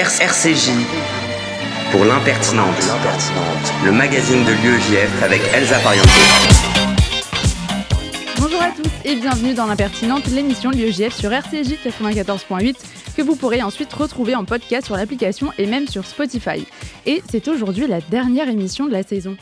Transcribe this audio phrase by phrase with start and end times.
[0.00, 0.70] RCJ
[1.90, 2.68] pour l'impertinente,
[3.84, 6.06] le magazine de l'UEJF avec Elsa Pariente.
[8.38, 12.76] Bonjour à tous et bienvenue dans l'impertinente, l'émission de l'UEJF sur RCJ 94.8
[13.16, 16.64] que vous pourrez ensuite retrouver en podcast sur l'application et même sur Spotify.
[17.04, 19.36] Et c'est aujourd'hui la dernière émission de la saison.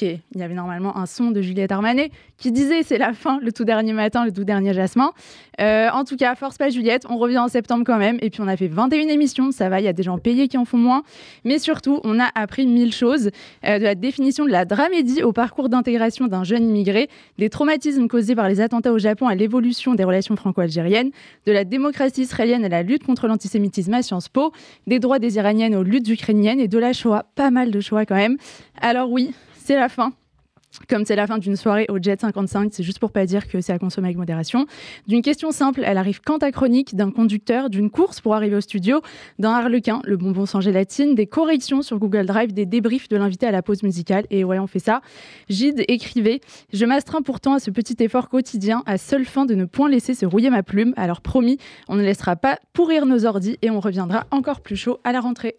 [0.00, 3.52] Il y avait normalement un son de Juliette Armanet qui disait c'est la fin, le
[3.52, 5.12] tout dernier matin, le tout dernier jasmin.
[5.60, 8.18] Euh, en tout cas, force pas Juliette, on revient en septembre quand même.
[8.22, 10.48] Et puis on a fait 21 émissions, ça va, il y a des gens payés
[10.48, 11.02] qui en font moins.
[11.44, 13.30] Mais surtout, on a appris mille choses,
[13.64, 18.08] euh, de la définition de la dramédie au parcours d'intégration d'un jeune immigré, des traumatismes
[18.08, 21.10] causés par les attentats au Japon à l'évolution des relations franco-algériennes,
[21.46, 24.52] de la démocratie israélienne à la lutte contre l'antisémitisme à Sciences Po,
[24.86, 28.06] des droits des Iraniennes aux luttes ukrainiennes et de la Shoah, pas mal de Shoah
[28.06, 28.36] quand même.
[28.80, 30.12] Alors oui, c'est la fin.
[30.88, 33.60] Comme c'est la fin d'une soirée au Jet 55, c'est juste pour pas dire que
[33.60, 34.66] c'est à consommer avec modération.
[35.08, 38.60] D'une question simple, elle arrive quand ta chronique, d'un conducteur, d'une course pour arriver au
[38.60, 39.00] studio,
[39.40, 43.46] d'un harlequin, le bonbon sans gélatine, des corrections sur Google Drive, des débriefs de l'invité
[43.46, 44.26] à la pause musicale.
[44.30, 45.00] Et ouais, on fait ça.
[45.48, 46.40] Gide écrivait
[46.72, 50.14] Je m'astreins pourtant à ce petit effort quotidien, à seule fin de ne point laisser
[50.14, 50.94] se rouiller ma plume.
[50.96, 55.00] Alors promis, on ne laissera pas pourrir nos ordis et on reviendra encore plus chaud
[55.02, 55.56] à la rentrée.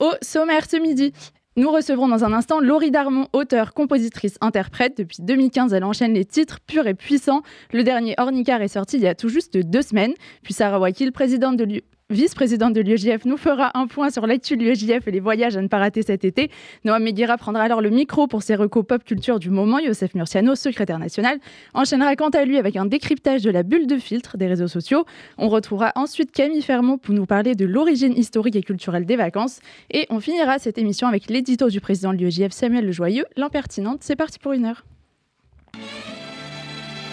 [0.00, 1.12] Au sommaire ce midi,
[1.56, 4.96] nous recevrons dans un instant Laurie Darmon, auteure, compositrice, interprète.
[4.96, 7.42] Depuis 2015, elle enchaîne les titres purs et puissants.
[7.72, 10.14] Le dernier Ornicar est sorti il y a tout juste deux semaines.
[10.44, 14.64] Puis Sarah Wakil, présidente de vice-présidente de l'UEJF, nous fera un point sur l'actu de
[14.64, 16.50] l'UEJF et les voyages à ne pas rater cet été.
[16.84, 19.78] Noam Meguira prendra alors le micro pour ses recos pop culture du moment.
[19.78, 21.38] Youssef Murciano, secrétaire national,
[21.74, 25.04] enchaînera quant à lui avec un décryptage de la bulle de filtre des réseaux sociaux.
[25.36, 29.60] On retrouvera ensuite Camille Fermont pour nous parler de l'origine historique et culturelle des vacances.
[29.90, 33.98] Et on finira cette émission avec l'édito du président de l'UEJF, Samuel Lejoyeux, l'impertinente.
[34.00, 34.86] C'est parti pour une heure.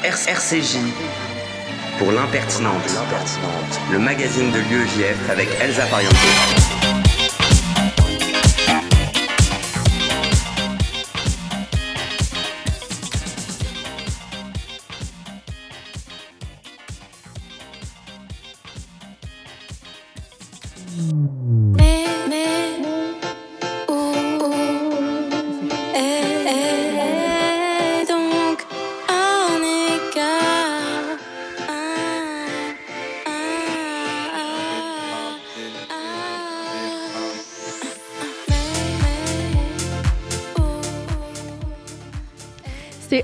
[0.03, 0.77] RCJ
[1.97, 2.89] pour l'impertinente,
[3.91, 6.84] le magazine de l'UEJF avec Elsa Pariente.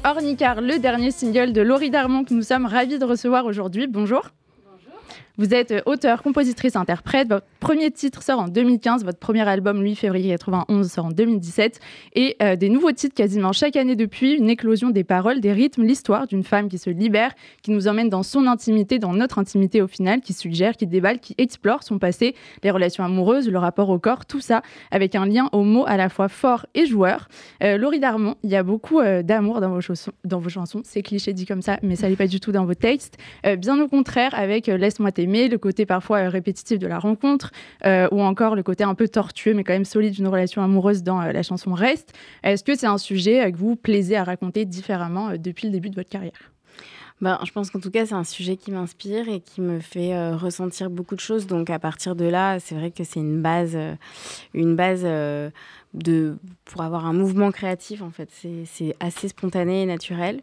[0.04, 3.86] Ornicar, le dernier single de Laurie Darmon que nous sommes ravis de recevoir aujourd'hui.
[3.86, 4.32] Bonjour.
[5.42, 7.28] Vous êtes auteur, compositrice, interprète.
[7.30, 9.04] Votre premier titre sort en 2015.
[9.04, 11.80] Votre premier album, lui, février 91, sort en 2017.
[12.14, 14.34] Et euh, des nouveaux titres quasiment chaque année depuis.
[14.34, 18.08] Une éclosion des paroles, des rythmes, l'histoire d'une femme qui se libère, qui nous emmène
[18.08, 21.98] dans son intimité, dans notre intimité au final, qui suggère, qui déballe, qui explore son
[21.98, 25.86] passé, les relations amoureuses, le rapport au corps, tout ça avec un lien aux mots
[25.88, 27.30] à la fois fort et joueur.
[27.64, 30.84] Euh, Laurie Darmon, il y a beaucoup euh, d'amour dans vos, chansons, dans vos chansons.
[30.86, 33.18] C'est cliché dit comme ça, mais ça n'est pas du tout dans vos textes.
[33.48, 37.00] Euh, bien au contraire, avec euh, Laisse-moi t'aimer le côté parfois euh, répétitif de la
[37.00, 37.52] rencontre,
[37.86, 41.04] euh, ou encore le côté un peu tortueux mais quand même solide d'une relation amoureuse
[41.04, 42.14] dans euh, la chanson Reste.
[42.44, 45.96] Est-ce que c'est un sujet que vous plaisez à raconter différemment depuis le début de
[45.96, 46.52] votre carrière?
[47.22, 50.34] Ben, je pense qu'en tout cas, c'est un sujet qui m'inspire et qui me fait
[50.34, 51.46] ressentir beaucoup de choses.
[51.46, 53.78] Donc, à partir de là, c'est vrai que c'est une base,
[54.56, 58.30] une base de, pour avoir un mouvement créatif, en fait.
[58.66, 60.42] C'est assez spontané et naturel.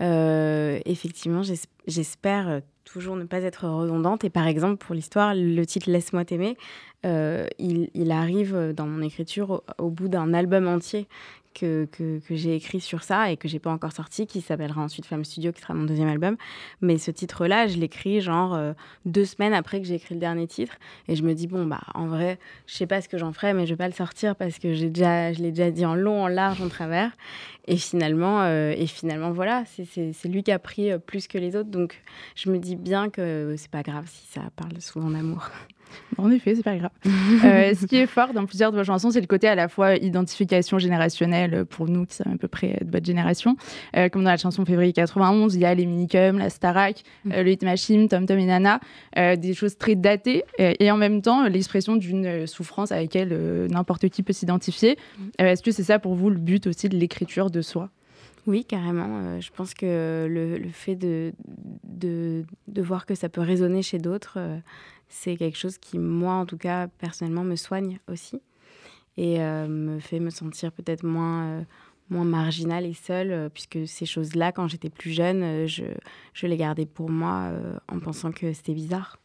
[0.00, 1.42] Effectivement,
[1.86, 4.24] j'espère toujours ne pas être redondante.
[4.24, 6.56] Et par exemple, pour l'histoire, le titre Laisse-moi t'aimer,
[7.04, 11.06] il, il, arrive dans mon écriture au, bout d'un album entier
[11.56, 14.82] que, que, que j'ai écrit sur ça et que j'ai pas encore sorti, qui s'appellera
[14.82, 16.36] ensuite Femme Studio, qui sera mon deuxième album.
[16.82, 18.72] Mais ce titre-là, je l'écris genre euh,
[19.06, 20.74] deux semaines après que j'ai écrit le dernier titre.
[21.08, 23.54] Et je me dis, bon, bah, en vrai, je sais pas ce que j'en ferai,
[23.54, 25.94] mais je vais pas le sortir parce que j'ai déjà, je l'ai déjà dit en
[25.94, 27.12] long, en large, en travers.
[27.66, 31.70] Et finalement, euh, et finalement voilà, c'est lui qui a pris plus que les autres.
[31.70, 32.00] Donc,
[32.36, 35.50] je me dis bien que c'est pas grave si ça parle souvent d'amour.
[36.18, 36.90] En effet, c'est pas grave.
[37.44, 39.68] euh, ce qui est fort dans plusieurs de vos chansons, c'est le côté à la
[39.68, 43.56] fois identification générationnelle pour nous qui sommes à peu près de votre génération.
[43.96, 47.42] Euh, comme dans la chanson Février 91, il y a les minicums, la Starac, euh,
[47.42, 48.80] le Hit Machine, Tom Tom et Nana,
[49.18, 54.08] euh, des choses très datées et en même temps l'expression d'une souffrance à laquelle n'importe
[54.08, 54.96] qui peut s'identifier.
[55.38, 57.90] Est-ce que c'est ça pour vous le but aussi de l'écriture de soi?
[58.46, 59.22] Oui, carrément.
[59.22, 61.32] Euh, je pense que le, le fait de,
[61.84, 64.58] de, de, voir que ça peut résonner chez d'autres, euh,
[65.08, 68.40] c'est quelque chose qui, moi, en tout cas, personnellement, me soigne aussi.
[69.16, 71.64] et me fait me sentir peut-être moins
[72.08, 75.84] moins marginale et seule, puisque ces choses-là, quand j'étais plus jeune, je,
[76.34, 77.50] je les gardais pour moi
[77.88, 79.18] en pensant que c'était bizarre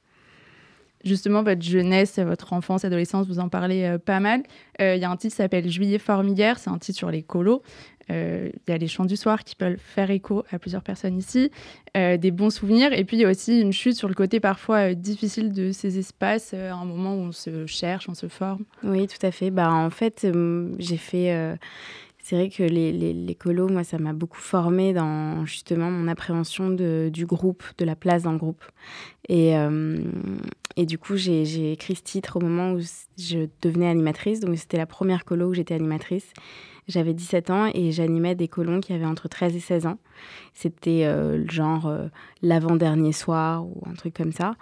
[1.04, 4.44] justement votre jeunesse, votre enfance, adolescence, vous en parlez euh, pas mal.
[4.82, 7.24] Euh, il y a un titre qui s'appelle Juillet formiguaire, c'est un titre sur les
[7.24, 7.62] colos.
[8.10, 11.18] Euh, il y a les chants du soir qui peuvent faire écho à plusieurs personnes
[11.18, 11.52] ici,
[11.96, 14.94] des bons souvenirs, et puis il y a aussi une chute sur le côté parfois
[14.94, 18.66] difficile de ces espaces, un moment où on se cherche, on se forme.
[18.84, 19.50] Oui, tout à fait.
[19.50, 20.28] Bah, en fait,
[20.80, 21.58] j'ai fait
[22.24, 26.70] c'est vrai que les, les, colos, moi, ça m'a beaucoup formé dans justement mon appréhension
[26.70, 28.64] de, du groupe, de la place dans le groupe.
[29.28, 29.98] Et, euh,
[30.76, 32.80] et du coup, j'ai écrit ce titre au moment où
[33.18, 34.40] je devenais animatrice.
[34.40, 36.32] Donc, c'était la première colo où j'étais animatrice.
[36.88, 39.98] J'avais 17 ans et j'animais des colons qui avaient entre 13 et 16 ans.
[40.54, 42.08] C'était euh, le genre euh,
[42.42, 44.56] l'avant-dernier soir ou un truc comme ça.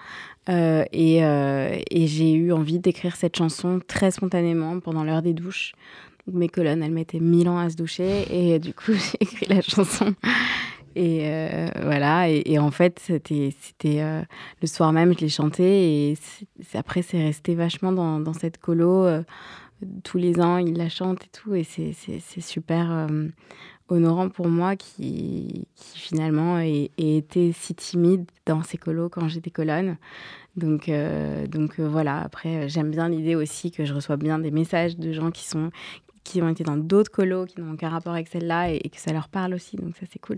[0.47, 5.73] et, et j'ai eu envie d'écrire cette chanson très spontanément pendant l'heure des douches
[6.27, 8.25] mes colonnes, elles mettaient mille ans à se doucher.
[8.29, 10.15] Et du coup, j'ai écrit la chanson.
[10.95, 14.21] Et euh, voilà, et, en fait, c'était euh,
[14.61, 16.11] le soir même, je l'ai chanté.
[16.11, 16.17] Et
[16.73, 19.05] après, c'est resté vachement dans, dans cette colo.
[19.05, 19.21] Euh,
[20.03, 21.55] tous les ans, il la chante et tout.
[21.55, 23.07] Et c'est super
[23.87, 29.51] honorant pour moi qui, qui finalement ait, été si timide dans ces colos quand j'étais
[29.51, 29.95] colonne.
[30.57, 30.91] Donc,
[31.47, 35.31] donc voilà, après, j'aime bien l'idée aussi que je reçois bien des messages de gens
[35.31, 35.71] qui sont
[36.29, 39.11] qui ont été dans d'autres colos, qui n'ont aucun rapport avec celle-là et, que ça
[39.11, 39.75] leur parle aussi.
[39.77, 40.37] Donc ça, c'est cool.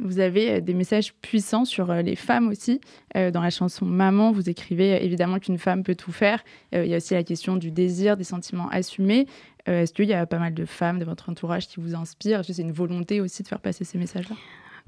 [0.00, 2.80] Vous avez euh, des messages puissants sur euh, les femmes aussi.
[3.16, 6.42] Euh, dans la chanson Maman, vous écrivez évidemment qu'une femme peut tout faire.
[6.72, 9.26] Il y a aussi la question du désir, des sentiments assumés.
[9.66, 12.40] Est-ce qu'il y a pas mal de femmes de votre entourage qui vous inspirent?
[12.40, 14.36] Est-ce que c'est une volonté aussi de faire passer ces messages-là?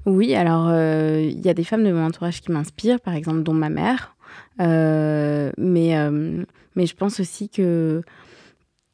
[0.05, 3.53] Oui, alors il y a des femmes de mon entourage qui m'inspirent, par exemple, dont
[3.53, 4.15] ma mère.
[4.59, 8.03] mais, mais je pense aussi que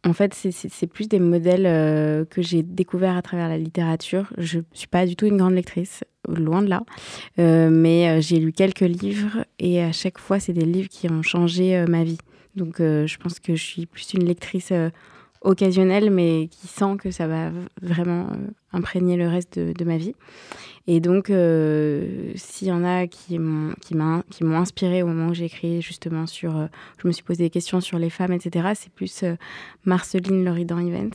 [0.05, 4.33] en fait, c'est plus des modèles euh, que j'ai découverts à travers la littérature.
[4.37, 6.83] Je ne suis pas du tout une grande lectrice, loin de là.
[7.39, 11.09] Euh, mais euh, j'ai lu quelques livres et à chaque fois, c'est des livres qui
[11.09, 12.17] ont changé ma vie.
[12.55, 14.71] Donc, je pense que je suis plus une lectrice
[15.43, 17.51] occasionnelle, mais qui sent que ça va
[17.81, 18.27] vraiment
[18.71, 20.15] imprégner le reste de ma vie.
[20.85, 23.73] Et donc, euh, s'il y en a qui m'ont
[24.41, 26.57] inspiré au moment où j'ai écrit justement sur.
[26.57, 26.67] Euh,
[27.01, 29.35] je me suis posé des questions sur les femmes, etc., c'est plus euh,
[29.85, 31.13] Marceline Loridan Evans,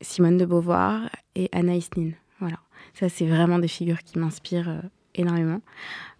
[0.00, 2.12] Simone de Beauvoir et Anaïs Nin.
[2.40, 2.58] Voilà.
[2.94, 4.82] Ça, c'est vraiment des figures qui m'inspirent
[5.14, 5.60] énormément.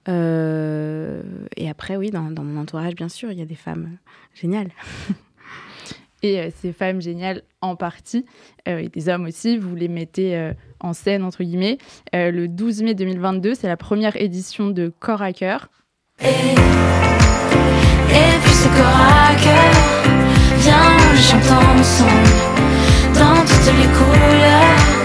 [0.08, 3.96] et après, oui, dans, mon entourage, bien sûr, il y a des femmes
[4.34, 4.72] géniales.
[6.22, 8.24] et euh, ces femmes géniales en partie,
[8.68, 11.78] euh, et des hommes aussi, vous les mettez euh, en scène, entre guillemets.
[12.12, 15.68] le 12 mai 2022, c'est la première édition de Corps à cœur.
[16.20, 16.26] Et,
[18.42, 19.74] puis ce corps à cœur,
[20.58, 22.10] viens, chantons ensemble,
[23.14, 24.95] dans toutes les couleurs,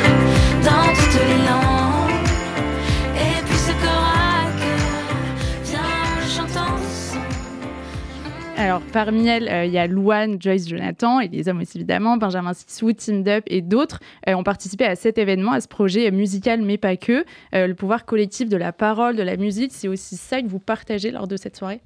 [8.72, 12.16] Alors, parmi elles, euh, il y a Louane, Joyce Jonathan et les hommes aussi évidemment,
[12.16, 16.10] Benjamin Sissou, Team Dup et d'autres euh, ont participé à cet événement, à ce projet
[16.10, 17.26] musical, mais pas que.
[17.54, 20.60] Euh, le pouvoir collectif de la parole, de la musique, c'est aussi ça que vous
[20.60, 21.82] partagez lors de cette soirée?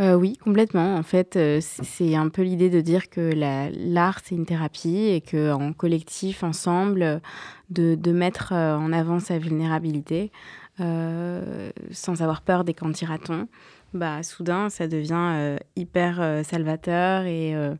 [0.00, 0.96] Oui, complètement.
[0.96, 3.30] En fait, c'est un peu l'idée de dire que
[3.72, 7.22] l'art, c'est une thérapie et qu'en collectif, ensemble,
[7.70, 10.32] de, mettre en avant sa vulnérabilité
[10.78, 13.46] sans avoir peur des candidatons
[13.94, 17.74] bah, soudain, ça devient euh, hyper euh, salvateur et, euh,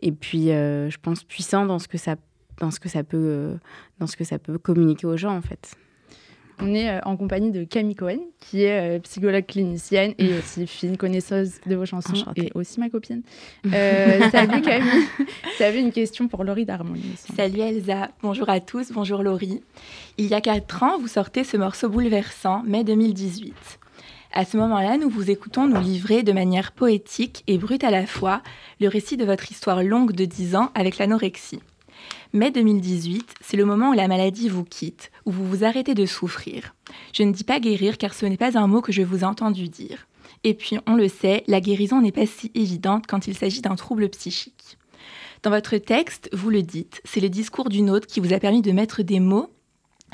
[0.00, 2.16] et puis, je pense, puissant dans ce que ça,
[2.60, 3.56] dans ce que ça, peut,
[3.98, 5.74] dans ce que ça peut communiquer aux gens, en fait.
[6.60, 11.54] On est en compagnie de Camille Cohen, qui est psychologue clinicienne et aussi fine connaisseuse
[11.66, 13.22] de vos chansons et aussi ma copine.
[13.64, 15.06] salut Camille,
[15.56, 17.16] tu avais une question pour Laurie d'Harmonie.
[17.34, 19.62] Salut Elsa, bonjour à tous, bonjour Laurie.
[20.18, 23.80] Il y a quatre ans, vous sortez ce morceau bouleversant, mai 2018.
[24.36, 28.04] À ce moment-là, nous vous écoutons nous livrer de manière poétique et brute à la
[28.04, 28.42] fois
[28.80, 31.60] le récit de votre histoire longue de 10 ans avec l'anorexie.
[32.32, 36.04] Mai 2018, c'est le moment où la maladie vous quitte, où vous vous arrêtez de
[36.04, 36.74] souffrir.
[37.12, 39.24] Je ne dis pas guérir car ce n'est pas un mot que je vous ai
[39.24, 40.08] entendu dire.
[40.42, 43.76] Et puis, on le sait, la guérison n'est pas si évidente quand il s'agit d'un
[43.76, 44.78] trouble psychique.
[45.44, 48.62] Dans votre texte, vous le dites, c'est le discours d'une autre qui vous a permis
[48.62, 49.52] de mettre des mots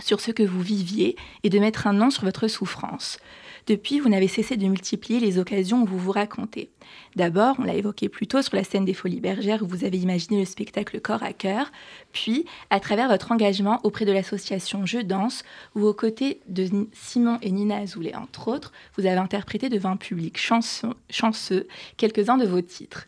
[0.02, 3.18] sur ce que vous viviez et de mettre un nom sur votre souffrance.
[3.66, 6.70] Depuis, vous n'avez cessé de multiplier les occasions où vous vous racontez.
[7.16, 9.98] D'abord, on l'a évoqué plus tôt sur la scène des Folies Bergères où vous avez
[9.98, 11.70] imaginé le spectacle Corps à cœur,
[12.12, 15.42] puis à travers votre engagement auprès de l'association Je Danse,
[15.74, 19.96] où aux côtés de Simon et Nina Azoulay, entre autres, vous avez interprété devant un
[19.96, 23.06] public chanceux, chanceux quelques-uns de vos titres.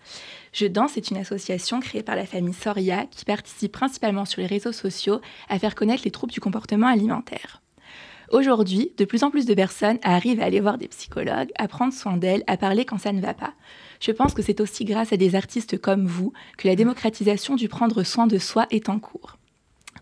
[0.52, 4.46] Je Danse est une association créée par la famille Soria qui participe principalement sur les
[4.46, 7.61] réseaux sociaux à faire connaître les troubles du comportement alimentaire.
[8.32, 11.92] Aujourd'hui, de plus en plus de personnes arrivent à aller voir des psychologues, à prendre
[11.92, 13.52] soin d'elles, à parler quand ça ne va pas.
[14.00, 17.68] Je pense que c'est aussi grâce à des artistes comme vous que la démocratisation du
[17.68, 19.36] prendre soin de soi est en cours.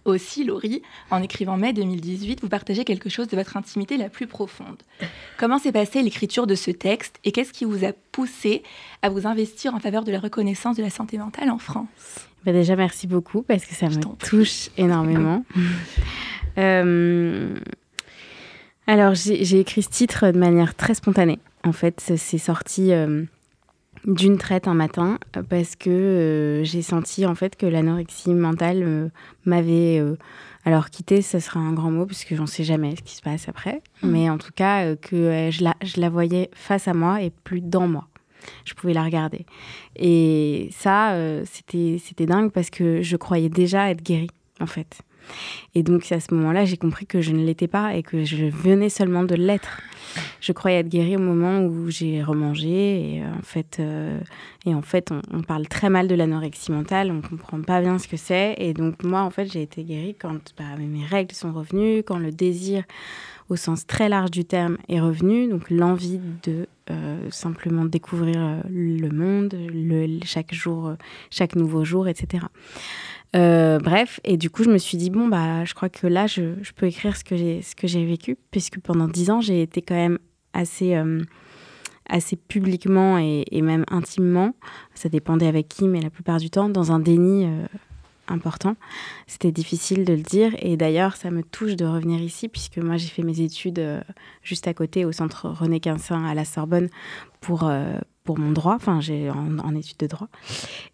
[0.04, 4.28] Aussi, Laurie, en écrivant mai 2018, vous partagez quelque chose de votre intimité la plus
[4.28, 4.80] profonde.
[5.36, 8.62] Comment s'est passée l'écriture de ce texte et qu'est-ce qui vous a poussé
[9.02, 12.28] à vous investir en faveur de la reconnaissance de la santé mentale en France?
[12.46, 15.44] Bah Déjà, merci beaucoup parce que ça me touche énormément.
[16.58, 17.58] euh,
[18.90, 21.38] alors, j'ai écrit ce titre de manière très spontanée.
[21.62, 23.22] En fait, c'est sorti euh,
[24.04, 29.08] d'une traite un matin parce que euh, j'ai senti en fait que l'anorexie mentale euh,
[29.44, 30.02] m'avait
[30.64, 33.48] alors quitté, ce sera un grand mot puisque j'en sais jamais ce qui se passe
[33.48, 34.10] après, mmh.
[34.10, 37.60] mais en tout cas que je la, je la voyais face à moi et plus
[37.60, 38.08] dans moi.
[38.64, 39.46] Je pouvais la regarder.
[39.94, 45.04] Et ça, c'était c'était dingue parce que je croyais déjà être guérie en fait.
[45.74, 48.46] Et donc, à ce moment-là, j'ai compris que je ne l'étais pas et que je
[48.46, 49.80] venais seulement de l'être.
[50.40, 53.14] Je croyais être guérie au moment où j'ai remangé.
[53.14, 54.18] Et euh, en fait, euh,
[54.66, 57.10] et en fait on, parle très mal de l'anorexie mentale.
[57.10, 58.54] On ne comprend pas bien ce que c'est.
[58.58, 62.18] Et donc, moi, en fait, j'ai été guérie quand bah, mes règles sont revenues, quand
[62.18, 62.84] le désir
[63.48, 69.08] au sens très large du terme est revenu, donc l'envie de euh, simplement découvrir le
[69.08, 70.92] monde, le, chaque jour,
[71.30, 72.44] chaque nouveau jour, etc.
[73.36, 76.26] Euh, bref, et du coup, je me suis dit, bon, bah, je crois que là,
[76.26, 77.36] je, peux écrire ce que
[77.86, 80.18] j'ai, vécu, puisque pendant dix ans, j'ai été quand même
[80.52, 81.22] assez, euh,
[82.08, 84.54] assez publiquement et, même intimement,
[84.94, 87.66] ça dépendait avec qui, mais la plupart du temps, dans un déni euh,
[88.26, 88.74] important.
[89.28, 92.96] C'était difficile de le dire, et d'ailleurs, ça me touche de revenir ici, puisque moi,
[92.96, 94.02] j'ai fait mes études
[94.42, 96.88] juste à côté, au centre René Quinsin à la Sorbonne,
[97.40, 97.70] pour
[98.38, 100.28] mon droit, enfin j'ai en, études de droit.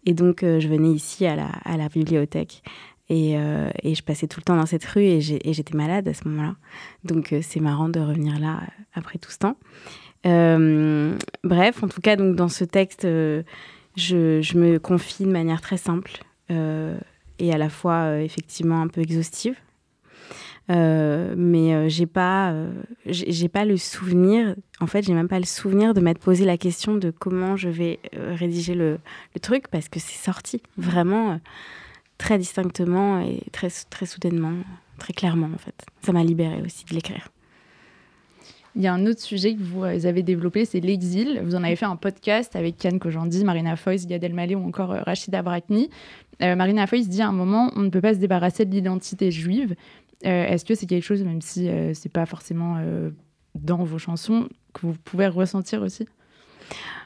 [0.05, 2.63] Et donc euh, je venais ici à la, à la bibliothèque
[3.09, 6.13] et, euh, et, je passais tout le temps dans cette rue et j'étais malade à
[6.13, 6.55] ce moment-là.
[7.03, 8.61] Donc euh, c'est marrant de revenir là
[8.93, 9.57] après tout ce temps.
[10.23, 16.11] bref, en tout cas, donc dans ce texte, je, me confie de manière très simple
[16.49, 19.55] et à la fois effectivement un peu exhaustive.
[20.69, 22.69] Euh, mais euh, j'ai pas, euh,
[23.05, 24.55] j'ai pas le souvenir.
[24.81, 27.69] En fait, j'ai même pas le souvenir de m'être posé la question de comment je
[27.69, 28.99] vais rédiger le,
[29.33, 31.39] le, truc parce que c'est sorti vraiment
[32.17, 34.53] très distinctement et très très soudainement,
[34.99, 35.85] très clairement en fait.
[36.01, 37.29] Ça m'a libérée aussi de l'écrire.
[38.75, 41.41] Il y a un autre sujet que vous avez développé, c'est l'exil.
[41.43, 44.89] Vous en avez fait un podcast avec Kian Kojandi, Marina Foïs, Gad Elmaleh ou encore
[44.89, 45.89] Rachida Brakni.
[46.39, 49.73] Marina Foïs dit à un moment, on ne peut pas se débarrasser de l'identité juive.
[50.25, 53.11] Euh, est-ce que c'est quelque chose, même si euh, c'est pas forcément euh,
[53.55, 56.07] dans vos chansons, que vous pouvez ressentir aussi?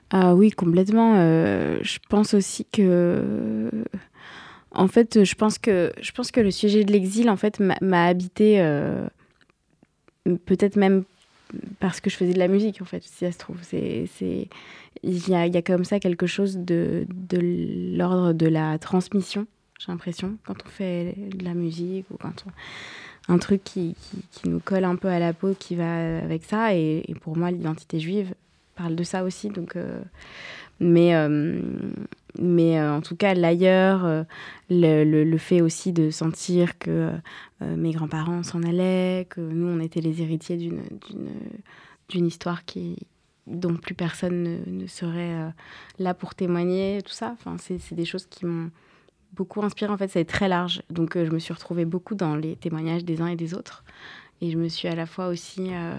[0.10, 1.15] Ah oui, complètement.
[1.15, 3.70] je pense aussi que,
[4.72, 8.06] en fait, je pense que je pense que le sujet de l'exil, en fait, m'a
[8.06, 8.62] habité
[10.46, 11.03] peut-être même
[11.80, 13.60] parce que je faisais de la musique, en fait, si ça se trouve.
[13.72, 14.50] Il
[15.03, 19.48] y a, y a comme ça quelque chose de, de l'ordre de la transmission
[19.83, 23.33] j'ai l'impression, quand on fait de la musique ou quand on...
[23.33, 23.95] un truc qui,
[24.31, 26.75] qui, nous colle un peu à la peau, qui va avec ça.
[26.75, 28.35] Et, pour moi, l'identité juive
[28.75, 29.50] parle de ça aussi.
[29.50, 30.01] Donc, euh,
[30.79, 31.59] mais euh,
[32.38, 34.25] mais euh, en tout cas, l'ailleurs,
[34.69, 37.11] le, le, fait aussi de sentir que
[37.59, 42.97] mes grands-parents s'en allaient, que nous, on était les héritiers d'une histoire qui
[43.47, 45.51] dont plus personne ne, ne serait
[45.97, 47.33] là pour témoigner, tout ça.
[47.33, 48.69] Enfin, c'est des choses qui m'ont
[49.33, 49.91] beaucoup inspiré.
[49.91, 50.81] En fait, c'est très large.
[50.89, 53.83] Donc, euh, je me suis retrouvée beaucoup dans les témoignages des uns et des autres.
[54.41, 55.97] Et je me suis à la fois aussi euh,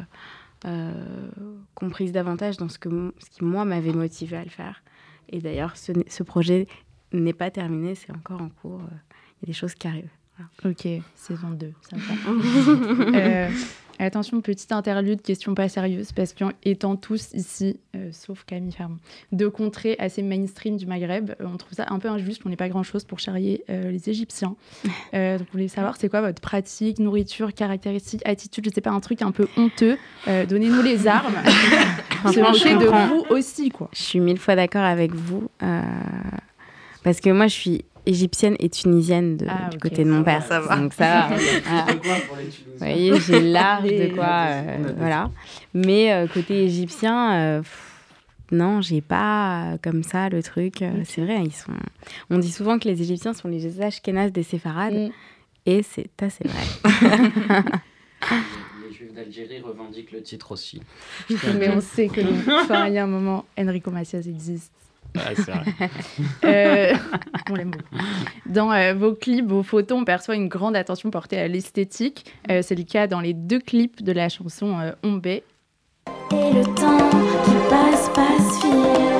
[0.64, 1.30] euh,
[1.74, 4.82] comprise davantage dans ce, que, ce qui, moi, m'avait motivée à le faire.
[5.28, 6.66] Et d'ailleurs, ce, ce projet
[7.12, 8.80] n'est pas terminé, c'est encore en cours.
[9.40, 10.10] Il y a des choses qui arrivent.
[10.64, 13.48] Ok, saison 2, ça va.
[13.98, 18.98] Attention, petite interlude, question pas sérieuse, parce qu'étant tous ici, euh, sauf Camille Fermont,
[19.30, 22.56] de contrées assez mainstream du Maghreb, euh, on trouve ça un peu injuste, on n'est
[22.56, 24.56] pas grand-chose pour charrier euh, les Égyptiens.
[25.12, 29.00] donc, vous voulez savoir, c'est quoi votre pratique, nourriture, caractéristiques, attitude, je sais pas, un
[29.00, 29.96] truc un peu honteux.
[30.26, 31.36] Donnez-nous les armes.
[32.32, 33.88] Se moquer de vous aussi, quoi.
[33.92, 35.48] Je suis mille fois d'accord avec vous,
[37.02, 40.44] parce que moi, je suis égyptienne et tunisienne de, Ah, du côté de mon père.
[40.44, 40.76] ça va.
[40.76, 41.28] Donc ça,
[41.64, 41.86] voilà.
[41.94, 45.30] Vous voyez, j'ai large de quoi, euh, voilà.
[45.74, 47.88] Mais euh, côté égyptien, euh, pff,
[48.50, 50.82] non, j'ai pas euh, comme ça le truc.
[50.82, 51.72] euh, C'est vrai, ils sont.
[52.28, 55.10] On dit souvent que les Égyptiens sont les Ashkénazes des séfarades, Mm.
[55.66, 56.64] et c'est assez vrai.
[58.86, 60.80] Les Juifs d'Algérie revendiquent le titre aussi.
[61.58, 62.20] Mais on sait que,
[62.62, 64.72] enfin, il y a un moment, Enrico Macias existe.
[65.14, 65.64] C'est vrai.
[66.44, 66.94] Euh,
[67.50, 68.04] on l'aime beaucoup.
[68.46, 72.26] Dans euh, vos clips, vos photos, on perçoit une grande attention portée à l'esthétique.
[72.50, 75.44] Euh, c'est le cas dans les deux clips de la chanson euh, Ombé.
[76.32, 77.10] Et le temps
[77.44, 79.12] qui passe, passe vite.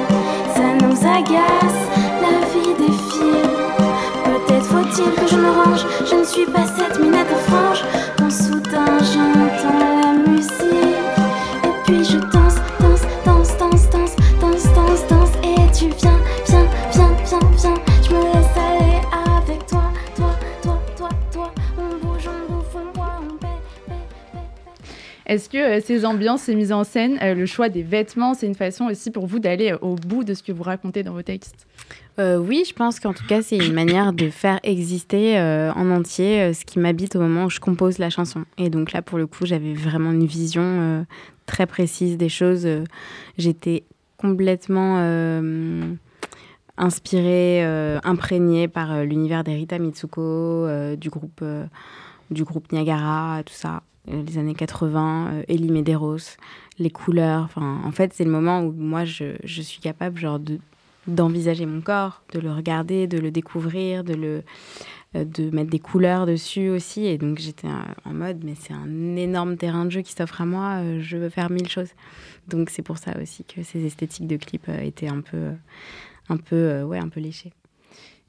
[0.55, 1.89] Ça nous agace,
[2.21, 3.53] la vie défile.
[4.25, 5.87] Peut-être faut-il que je me range.
[6.11, 7.85] Je ne suis pas cette minette frange.
[8.19, 10.92] Quand soudain j'entends la musique.
[25.33, 28.47] Est-ce que euh, ces ambiances, ces mises en scène, euh, le choix des vêtements, c'est
[28.47, 31.15] une façon aussi pour vous d'aller euh, au bout de ce que vous racontez dans
[31.15, 31.67] vos textes?
[32.19, 35.41] Oui, je pense qu'en tout cas, c'est une manière de faire exister
[35.75, 38.45] en entier ce qui m'habite au moment où je compose la chanson.
[38.59, 41.05] Et donc là, pour le coup, j'avais vraiment une vision
[41.47, 42.69] très précise des choses.
[43.39, 43.83] J'étais
[44.19, 44.99] complètement
[46.77, 47.65] inspirée,
[48.05, 51.43] imprégnée par l'univers d'Erita Mitsuko, du, groupe,
[52.31, 56.37] du groupe Niagara, tout ça, les années 80, euh, Elie Medeiros,
[56.79, 57.49] les couleurs.
[57.57, 60.21] En fait, c'est le moment où moi, je, suis capable
[61.07, 64.43] d'envisager mon corps, de le regarder, de le découvrir, de
[65.15, 69.17] euh, mettre des couleurs dessus aussi et donc j'étais euh, en mode mais c'est un
[69.17, 71.91] énorme terrain de jeu qui s'offre à moi, euh, je veux faire mille choses.
[72.49, 75.53] Donc c'est pour ça aussi que ces esthétiques de clips euh, étaient un peu euh,
[76.29, 77.53] un peu euh, ouais, un peu léchées.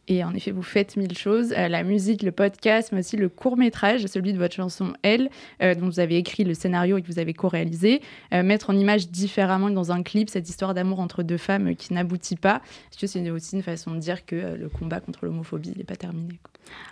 [0.10, 3.30] Et en effet, vous faites mille choses, euh, la musique, le podcast, mais aussi le
[3.30, 5.30] court-métrage, celui de votre chanson Elle,
[5.62, 8.02] euh, dont vous avez écrit le scénario et que vous avez co-réalisé.
[8.34, 11.94] Euh, mettre en image différemment dans un clip cette histoire d'amour entre deux femmes qui
[11.94, 12.62] n'aboutit pas.
[12.92, 15.96] Est-ce que c'est aussi une façon de dire que le combat contre l'homophobie n'est pas
[15.96, 16.38] terminé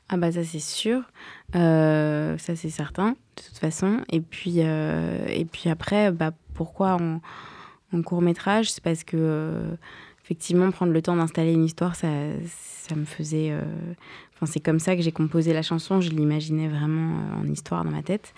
[0.08, 1.04] Ah bah ça c'est sûr,
[1.54, 4.02] ça c'est certain de toute façon.
[4.10, 9.78] Et puis et puis après bah pourquoi en, court métrage C'est parce que
[10.24, 12.08] effectivement prendre le temps d'installer une histoire ça
[12.46, 13.50] ça me faisait.
[13.52, 13.62] euh,
[14.36, 16.02] Enfin c'est comme ça que j'ai composé la chanson.
[16.02, 18.34] Je l'imaginais vraiment euh, en histoire dans ma tête.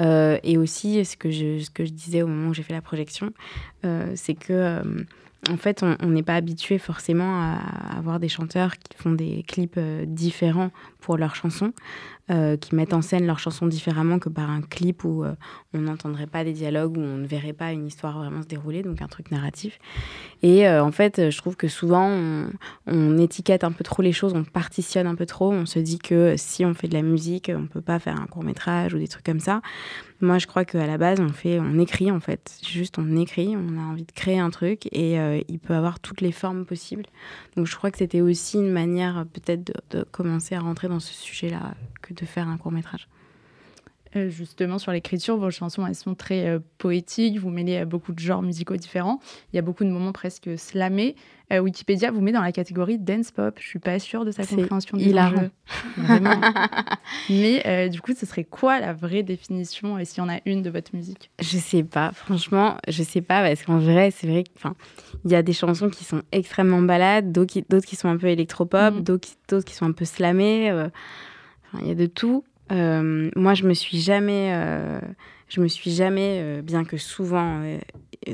[0.00, 2.74] Euh, et aussi ce que je ce que je disais au moment où j'ai fait
[2.74, 3.32] la projection,
[4.14, 4.82] c'est que
[5.48, 9.78] en fait, on n'est pas habitué forcément à avoir des chanteurs qui font des clips
[10.04, 11.72] différents pour leurs chansons,
[12.30, 15.34] euh, qui mettent en scène leurs chansons différemment que par un clip où euh,
[15.72, 18.82] on n'entendrait pas des dialogues, où on ne verrait pas une histoire vraiment se dérouler,
[18.82, 19.78] donc un truc narratif.
[20.42, 22.50] Et euh, en fait, je trouve que souvent, on,
[22.86, 25.98] on étiquette un peu trop les choses, on partitionne un peu trop, on se dit
[25.98, 28.98] que si on fait de la musique, on peut pas faire un court métrage ou
[28.98, 29.62] des trucs comme ça.
[30.20, 32.58] Moi, je crois qu'à la base, on fait, on écrit en fait.
[32.66, 36.00] Juste, on écrit, on a envie de créer un truc et euh, il peut avoir
[36.00, 37.04] toutes les formes possibles.
[37.56, 41.00] Donc, je crois que c'était aussi une manière peut-être de, de commencer à rentrer dans
[41.00, 43.08] ce sujet-là que de faire un court métrage.
[44.16, 47.38] Euh, justement, sur l'écriture, vos chansons, elles sont très euh, poétiques.
[47.38, 49.20] Vous mêlez euh, beaucoup de genres musicaux différents.
[49.52, 51.16] Il y a beaucoup de moments presque slamés.
[51.52, 53.56] Euh, Wikipédia vous met dans la catégorie dance pop.
[53.60, 55.36] Je suis pas sûre de sa compréhension hilarant.
[55.36, 55.50] enjeux.
[55.96, 56.40] Vraiment.
[57.30, 60.38] Mais euh, du coup, ce serait quoi la vraie définition, et s'il y en a
[60.44, 61.30] une, de votre musique?
[61.40, 65.42] Je sais pas, franchement, je sais pas parce qu'en vrai, c'est vrai qu'il y a
[65.42, 69.02] des chansons qui sont extrêmement balades, d'autres qui, qui sont un peu électropop, Mhm.
[69.02, 70.72] d'autres qui, sont un peu slamées.
[71.80, 72.44] Il y a de tout.
[72.72, 75.00] Euh, moi, je me suis jamais, euh,
[75.48, 77.78] je me suis jamais, euh, bien que souvent, euh,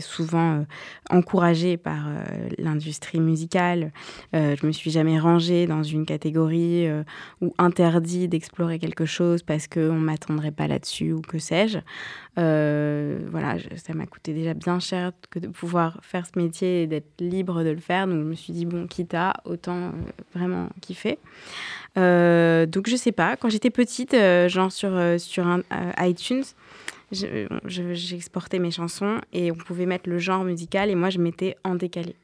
[0.01, 0.63] souvent euh,
[1.11, 2.07] encouragée par
[2.59, 3.93] l'industrie musicale,
[4.33, 6.89] je me suis jamais rangée dans une catégorie
[7.43, 11.79] ou interdit d'explorer quelque chose parce qu'on m'attendrait pas là-dessus ou que sais-je.
[12.37, 17.21] Voilà, ça m'a coûté déjà bien cher que de pouvoir faire ce métier et d'être
[17.21, 18.07] libre de le faire.
[18.07, 19.93] Donc je me suis dit, bon, quitte à, autant
[20.35, 21.19] vraiment kiffer.
[21.97, 25.63] Donc je sais pas, quand j'étais petite, genre sur, sur un,
[26.01, 26.45] iTunes,
[27.13, 31.19] je- je- j'exportais mes chansons et on pouvait mettre le genre musical et moi je
[31.19, 32.17] mettais en décalé.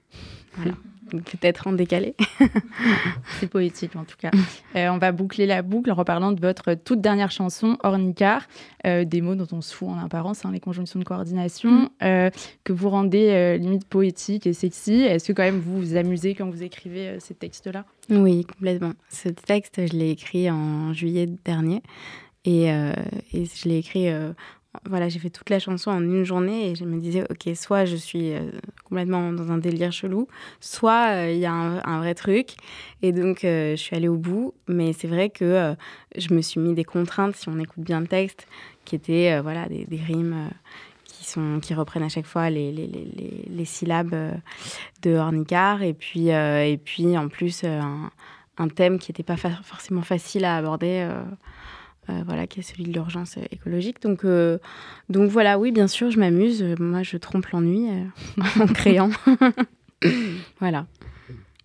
[0.57, 0.73] Voilà.
[1.11, 2.15] Peut-être en décalé.
[3.41, 4.31] C'est poétique en tout cas.
[4.77, 8.43] Euh, on va boucler la boucle en reparlant de votre toute dernière chanson, Ornicar,
[8.87, 12.29] euh, des mots dont on se fout en apparence, hein, les conjonctions de coordination, euh,
[12.65, 15.01] que vous rendez limite poétique et sexy.
[15.01, 17.87] Est-ce que quand même vous vous amusez quand vous écrivez ces textes-là?
[18.11, 18.93] Oui, complètement.
[19.09, 21.83] Ce texte, je l'ai écrit en juillet dernier
[22.45, 22.93] et, euh,
[23.33, 24.33] et je l'ai écrit euh,
[24.85, 27.85] voilà, j'ai fait toute la chanson en une journée et je me disais, ok, soit
[27.85, 28.51] je suis euh,
[28.85, 30.29] complètement dans un délire chelou,
[30.61, 32.51] soit euh, il y a un, vrai truc.
[33.03, 34.55] Et donc, je suis allée au bout.
[34.67, 35.75] Mais c'est vrai que
[36.17, 38.47] je me suis mis des contraintes, si on écoute bien le texte,
[38.85, 40.51] qui étaient voilà, des, rimes
[41.05, 44.15] qui, sont, qui reprennent à chaque fois les, les, les, les syllabes
[45.03, 45.83] de Hornicard.
[45.83, 48.11] Et puis, et puis en plus, un,
[48.59, 51.09] un thème qui n'était pas forcément facile à aborder.
[52.11, 54.01] Euh, voilà, qui est celui de l'urgence écologique.
[54.01, 54.59] Donc, euh,
[55.11, 56.63] donc voilà, oui, bien sûr, je m'amuse.
[56.79, 58.05] Moi, je trompe l'ennui euh,
[58.61, 59.11] en créant.
[60.59, 60.87] voilà.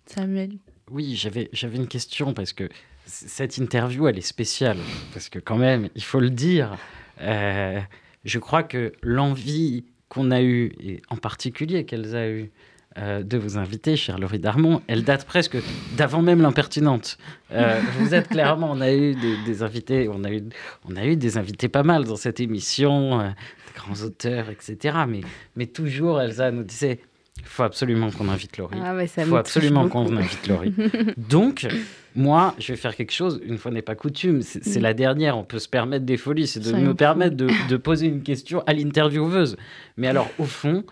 [0.04, 0.52] Samuel.
[0.90, 2.68] Oui, j'avais, j'avais une question parce que
[3.06, 4.76] cette interview, elle est spéciale.
[5.14, 6.76] Parce que quand même, il faut le dire,
[7.18, 12.50] je crois que l'envie qu'on a eue, et en particulier qu'elles a eue,
[12.96, 14.80] euh, de vous inviter, chère Laurie Darmon.
[14.86, 15.56] Elle date presque
[15.96, 17.18] d'avant même l'impertinente.
[17.50, 20.44] Euh, vous êtes clairement, on a eu des, invités, on a eu,
[20.88, 24.96] on a eu des invités pas mal dans cette émission, euh, des grands auteurs, etc.
[25.08, 25.22] Mais,
[25.56, 27.00] mais toujours, Elsa nous disait,
[27.40, 28.78] il faut absolument qu'on invite Laurie.
[28.80, 30.72] Ah il faut absolument qu'on invite Laurie.
[31.16, 31.66] Donc,
[32.14, 35.42] moi, je vais faire quelque chose, une fois n'est pas coutume, c'est la dernière, on
[35.42, 38.72] peut se permettre des folies, c'est de me permettre de, de, poser une question à
[38.72, 39.56] l'intervieweuse.
[39.96, 40.84] Mais alors, au fond,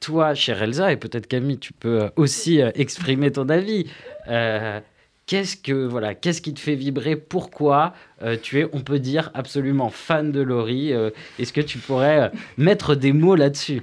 [0.00, 3.86] toi, chère Elsa, et peut-être Camille, tu peux euh, aussi euh, exprimer ton avis.
[4.28, 4.80] Euh,
[5.26, 7.16] qu'est-ce que voilà, qu'est-ce qui te fait vibrer?
[7.16, 7.94] Pourquoi
[8.42, 10.92] tu es, on peut dire, absolument fan de Laurie?
[11.38, 13.82] Est-ce que tu pourrais mettre des mots là-dessus?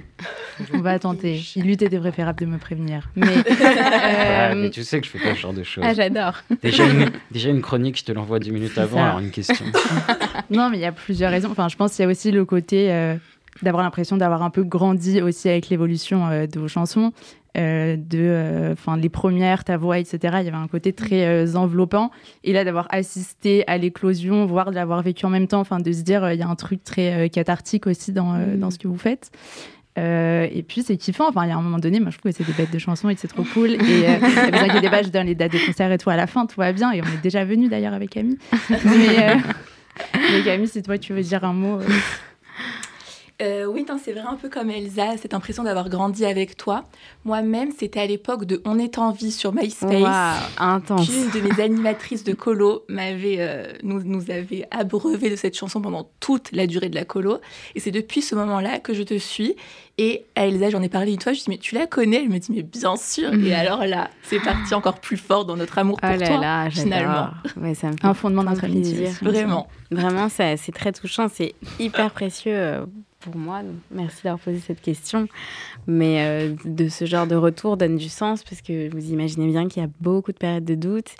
[0.74, 1.40] On va tenter.
[1.54, 3.08] Il eût été préférable de me prévenir.
[3.14, 3.26] Mais,
[4.54, 5.84] mais tu sais que je fais pas ce genre de choses.
[5.86, 6.42] Ah, j'adore.
[6.62, 9.02] Déjà une, déjà une chronique, je te l'envoie 10 minutes avant.
[9.02, 9.64] Alors une question.
[10.50, 11.48] non, mais il y a plusieurs raisons.
[11.50, 13.16] Enfin, je pense qu'il y a aussi le côté
[13.62, 17.12] d'avoir l'impression d'avoir un peu grandi aussi avec l'évolution euh, de vos chansons,
[17.56, 20.18] euh, de, euh, enfin les premières, ta voix, etc.
[20.40, 22.10] Il y avait un côté très enveloppant.
[22.44, 25.92] Et là, d'avoir assisté à l'éclosion, voire de l'avoir vécu en même temps, enfin de
[25.92, 28.58] se dire, il y a un truc très cathartique aussi dans, mm.
[28.58, 29.30] dans ce que vous faites.
[29.96, 31.28] et puis c'est kiffant.
[31.28, 32.78] Enfin, il y a un moment donné, moi je trouve que c'est des bêtes de
[32.78, 33.70] chansons et c'est trop cool.
[33.70, 36.26] Et euh, vous inquiétez pas, je donne les dates des concerts et tout à la
[36.26, 36.92] fin, tout va bien.
[36.92, 38.38] Et on est déjà venu d'ailleurs avec Camille.
[38.84, 39.36] Mais,
[40.14, 41.78] mais Camille, si toi tu veux dire un mot.
[43.42, 46.84] Euh, oui, c'est vrai un peu comme Elsa, cette impression d'avoir grandi avec toi.
[47.24, 49.92] Moi-même, c'était à l'époque de On est en vie sur MySpace.
[49.92, 51.08] Wow, intense.
[51.08, 55.82] Une de mes animatrices de colo m'avait, euh, nous, nous avait abreuvé de cette chanson
[55.82, 57.38] pendant toute la durée de la colo.
[57.74, 59.54] Et c'est depuis ce moment-là que je te suis.
[59.98, 61.86] Et à Elsa, j'en ai parlé une fois, je lui ai dit, mais tu la
[61.86, 62.22] connais?
[62.22, 63.32] Elle me dit, mais bien sûr.
[63.34, 66.38] Et alors là, c'est parti encore plus fort dans notre amour pour oh là toi,
[66.38, 67.28] là, finalement.
[67.56, 69.10] Ouais, ça me un fondement amitié.
[69.20, 69.68] Vraiment.
[69.90, 72.86] Vraiment, c'est très touchant, c'est hyper précieux euh,
[73.26, 73.62] pour moi.
[73.90, 75.28] merci d'avoir posé cette question.
[75.86, 79.68] Mais euh, de ce genre de retour donne du sens parce que vous imaginez bien
[79.68, 81.10] qu'il y a beaucoup de périodes de doute.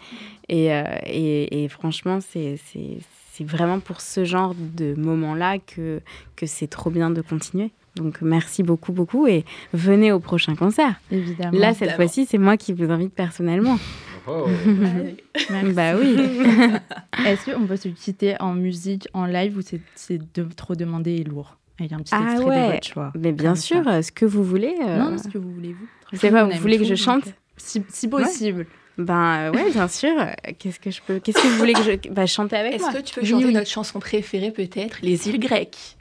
[0.48, 2.58] Et, euh, et, franchement, c'est
[3.40, 6.00] vraiment pour ce genre de moment-là que,
[6.36, 7.70] que c'est trop bien de continuer.
[7.96, 11.00] Donc merci beaucoup, beaucoup et venez au prochain concert.
[11.10, 11.58] Évidemment.
[11.58, 13.78] Là, cette fois-ci, c'est moi qui vous invite personnellement.
[14.28, 14.46] Oh.
[15.74, 16.16] bah oui.
[17.24, 19.62] Est-ce qu'on peut se quitter en musique, en live ou
[19.94, 21.56] c'est de, trop demandé et lourd?
[21.80, 22.66] Il y a un petit ah extrait ouais.
[22.68, 23.12] de votre choix.
[23.18, 24.74] Mais bien sûr, ce que vous voulez.
[24.82, 24.98] Euh...
[24.98, 25.86] Non, ce que vous voulez, vous.
[26.16, 27.24] C'est quoi, vous voulez que je chante
[27.56, 28.66] si, si, possible.
[28.98, 30.14] Ben ouais, bien sûr.
[30.58, 33.02] Qu'est-ce que je peux Qu'est-ce que vous voulez que je bah, chanter avec Est-ce que
[33.02, 35.96] tu peux chanter notre chanson préférée peut-être, Les îles grecques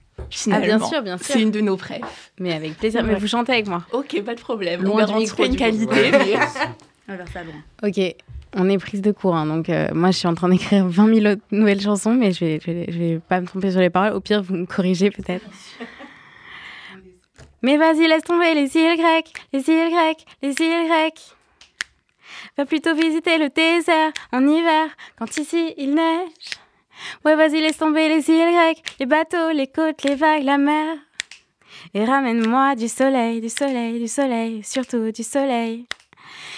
[0.52, 1.28] Ah bien sûr, bien sûr.
[1.28, 2.32] C'est une de nos préf.
[2.40, 3.04] Mais avec plaisir.
[3.04, 3.84] Mais vous chantez avec moi.
[3.92, 4.84] Ok, pas de problème.
[4.84, 6.36] Loin On du une qualité, mais
[7.10, 7.54] on va faire ça loin.
[7.84, 8.16] Ok
[8.56, 9.36] on est prise de cours.
[9.36, 12.44] Hein, donc, euh, moi, je suis en train d'écrire 20 000 nouvelles chansons, mais je
[12.44, 14.14] vais, je vais, je vais pas me tromper sur les paroles.
[14.14, 15.46] Au pire, vous me corrigez peut-être.
[17.62, 21.36] mais vas-y, laisse tomber les îles grecques, les îles grecques, les îles grecques.
[22.58, 24.88] Va plutôt visiter le désert en hiver,
[25.18, 26.30] quand ici il neige.
[27.26, 30.96] Ouais, vas-y, laisse tomber les îles grecques, les bateaux, les côtes, les vagues, la mer.
[31.94, 35.86] Et ramène-moi du soleil, du soleil, du soleil, surtout du soleil.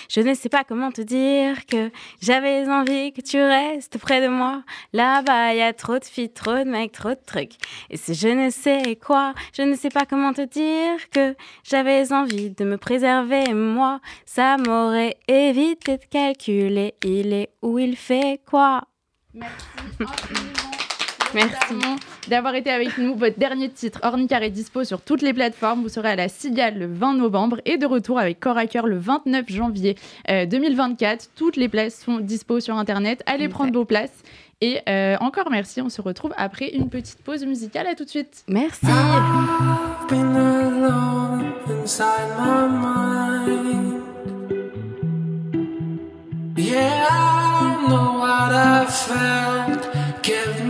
[0.09, 1.91] Je ne sais pas comment te dire que
[2.21, 4.63] j'avais envie que tu restes près de moi.
[4.93, 7.53] Là-bas, il y a trop de filles, trop de mecs, trop de trucs.
[7.89, 12.11] Et si je ne sais quoi, je ne sais pas comment te dire que j'avais
[12.11, 13.99] envie de me préserver, moi.
[14.25, 18.83] Ça m'aurait évité de calculer il est où il fait quoi?
[19.33, 20.43] Merci
[21.33, 21.75] Merci
[22.29, 23.15] d'avoir été avec nous.
[23.15, 25.81] Votre dernier titre, Ornicar, est dispo sur toutes les plateformes.
[25.81, 28.87] Vous serez à la Cigale le 20 novembre et de retour avec Corps à Cœur
[28.87, 29.95] le 29 janvier
[30.27, 31.23] 2024.
[31.23, 33.23] Euh, toutes les places sont dispo sur Internet.
[33.25, 34.23] Allez prendre vos places.
[34.61, 35.81] Et euh, encore merci.
[35.81, 37.87] On se retrouve après une petite pause musicale.
[37.87, 38.43] À tout de suite.
[38.47, 38.87] Merci.
[46.59, 49.87] Yeah, I know what I felt
[50.23, 50.66] kept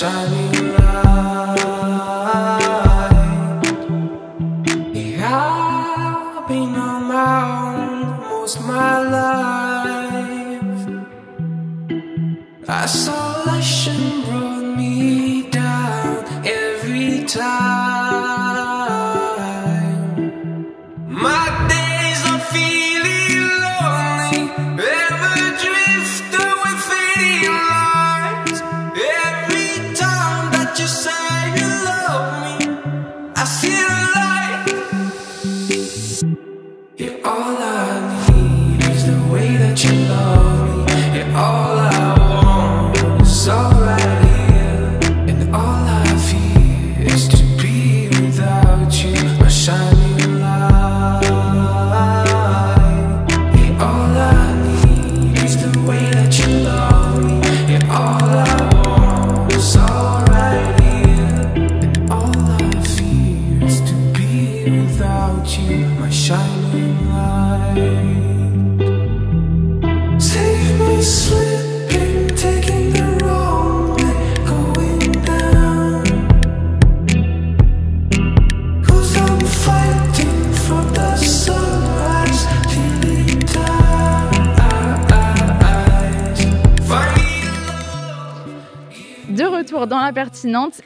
[0.00, 0.37] dans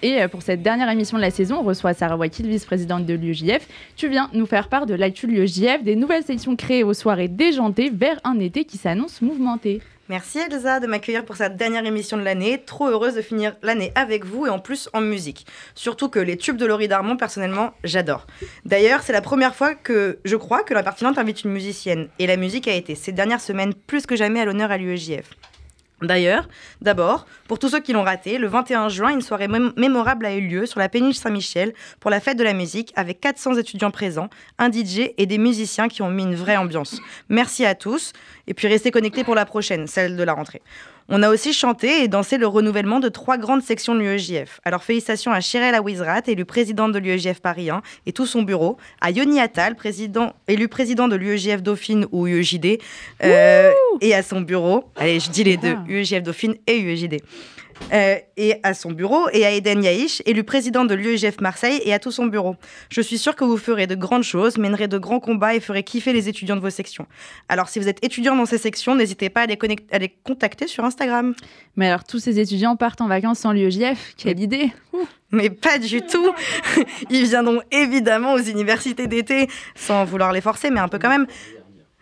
[0.03, 3.15] et euh, pour cette dernière émission de la saison, on reçoit Sarah Wakil, vice-présidente de
[3.15, 3.67] l'UEJF.
[3.97, 7.29] Tu viens nous faire part de l'actu de l'UEJF, des nouvelles sections créées aux soirées
[7.29, 9.81] déjantées vers un été qui s'annonce mouvementé.
[10.09, 12.63] Merci Elsa de m'accueillir pour cette dernière émission de l'année.
[12.65, 15.47] Trop heureuse de finir l'année avec vous et en plus en musique.
[15.75, 18.27] Surtout que les tubes de Laurie Darmon, personnellement, j'adore.
[18.67, 22.09] D'ailleurs, c'est la première fois que je crois que la pertinente invite une musicienne.
[22.19, 25.31] Et la musique a été ces dernières semaines plus que jamais à l'honneur à l'UEJF.
[26.03, 26.49] D'ailleurs,
[26.81, 30.41] d'abord, pour tous ceux qui l'ont raté, le 21 juin, une soirée mémorable a eu
[30.41, 34.29] lieu sur la péniche Saint-Michel pour la fête de la musique avec 400 étudiants présents,
[34.59, 37.01] un DJ et des musiciens qui ont mis une vraie ambiance.
[37.29, 38.13] Merci à tous
[38.47, 40.63] et puis restez connectés pour la prochaine, celle de la rentrée.
[41.09, 44.61] On a aussi chanté et dansé le renouvellement de trois grandes sections de l'UEJF.
[44.65, 48.77] Alors félicitations à Chirel Awizrat, élu présidente de l'UEJF Paris 1 et tout son bureau,
[49.01, 52.79] à Yoni Attal, président, élu président de l'UEJF Dauphine ou UEJD,
[53.25, 54.85] euh, et à son bureau.
[54.97, 57.23] Allez, je dis les deux, UEJF Dauphine et UEJD.
[57.93, 61.93] Euh, et à son bureau, et à Eden Yaïch, élu président de l'UEGF Marseille, et
[61.93, 62.57] à tout son bureau.
[62.91, 65.83] Je suis sûre que vous ferez de grandes choses, mènerez de grands combats et ferez
[65.83, 67.07] kiffer les étudiants de vos sections.
[67.49, 69.59] Alors, si vous êtes étudiant dans ces sections, n'hésitez pas à les,
[69.91, 71.35] à les, contacter sur Instagram.
[71.77, 74.73] Mais alors, tous ces étudiants partent en vacances sans l'UEJF Quelle idée
[75.35, 76.35] mais pas du tout.
[77.11, 81.27] Ils viendront évidemment aux universités d'été, sans vouloir les forcer, mais un peu quand même.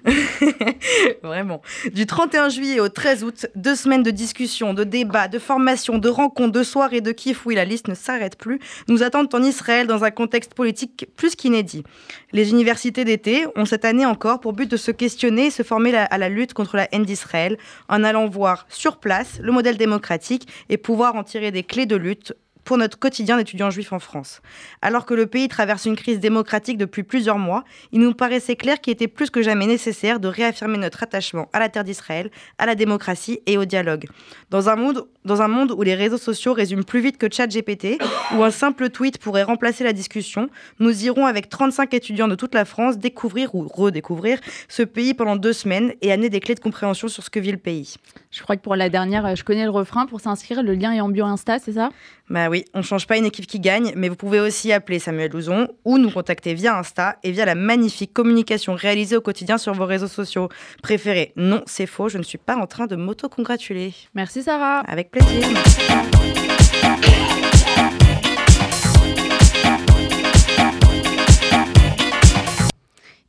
[1.23, 1.61] Vraiment.
[1.93, 6.09] Du 31 juillet au 13 août, deux semaines de discussions, de débats, de formations, de
[6.09, 9.87] rencontres, de soirées, de kiff, oui, la liste ne s'arrête plus, nous attendent en Israël
[9.87, 11.85] dans un contexte politique plus qu'inédit.
[12.33, 15.95] Les universités d'été ont cette année encore pour but de se questionner et se former
[15.95, 17.59] à la lutte contre la haine d'Israël
[17.89, 21.97] en allant voir sur place le modèle démocratique et pouvoir en tirer des clés de
[21.97, 22.35] lutte
[22.71, 24.43] pour notre quotidien d'étudiants juifs en France.
[24.81, 28.81] Alors que le pays traverse une crise démocratique depuis plusieurs mois, il nous paraissait clair
[28.81, 32.67] qu'il était plus que jamais nécessaire de réaffirmer notre attachement à la terre d'Israël, à
[32.67, 34.07] la démocratie et au dialogue.
[34.51, 37.99] Dans un monde, dans un monde où les réseaux sociaux résument plus vite que ChatGPT,
[38.37, 42.55] où un simple tweet pourrait remplacer la discussion, nous irons avec 35 étudiants de toute
[42.55, 46.61] la France découvrir ou redécouvrir ce pays pendant deux semaines et amener des clés de
[46.61, 47.97] compréhension sur ce que vit le pays.
[48.31, 50.07] Je crois que pour la dernière, je connais le refrain.
[50.07, 51.91] Pour s'inscrire, le lien est en bio Insta, c'est ça?
[52.31, 55.33] Bah oui, on change pas une équipe qui gagne, mais vous pouvez aussi appeler Samuel
[55.33, 59.75] Louzon ou nous contacter via Insta et via la magnifique communication réalisée au quotidien sur
[59.75, 60.49] vos réseaux sociaux
[60.81, 61.33] préférés.
[61.35, 63.93] Non, c'est faux, je ne suis pas en train de m'auto-congratuler.
[64.15, 64.81] Merci Sarah.
[64.87, 65.45] Avec plaisir.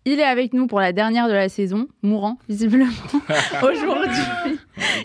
[0.03, 2.87] Il est avec nous pour la dernière de la saison, mourant visiblement.
[3.61, 4.57] Aujourd'hui,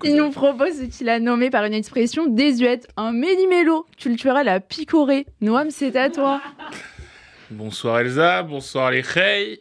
[0.03, 4.59] il nous propose ce qu'il a nommé par une expression désuète, un méli-mélo culturel à
[4.59, 5.27] picorer.
[5.43, 6.41] Noam, c'est à toi.
[7.51, 9.61] Bonsoir Elsa, bonsoir les Hey.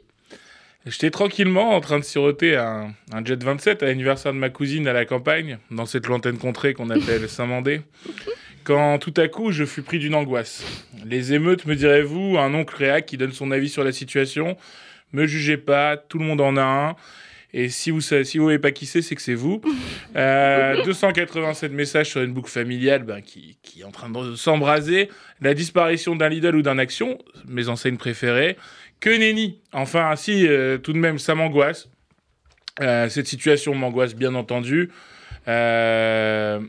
[0.86, 4.88] J'étais tranquillement en train de siroter un, un, Jet 27 à l'anniversaire de ma cousine
[4.88, 7.82] à la campagne, dans cette lointaine contrée qu'on appelle Saint-Mandé,
[8.64, 10.64] quand tout à coup je fus pris d'une angoisse.
[11.04, 14.56] Les émeutes, me direz-vous, un oncle réac qui donne son avis sur la situation,
[15.16, 16.96] me jugez pas, tout le monde en a un.
[17.58, 19.62] Et si vous ne si vous voyez pas qui c'est, c'est que c'est vous.
[20.16, 25.10] Euh, 287 messages sur une boucle familiale ben, qui, qui, est en train de s'embraser.
[25.42, 27.18] La disparition d'un Lidl ou d'un Action,
[27.50, 28.56] mes enseignes préférées.
[29.02, 31.90] Que nenni Enfin, si, euh, tout de même, ça m'angoisse.
[32.82, 34.90] Euh, cette situation m'angoisse, bien entendu.
[35.48, 36.62] Euh,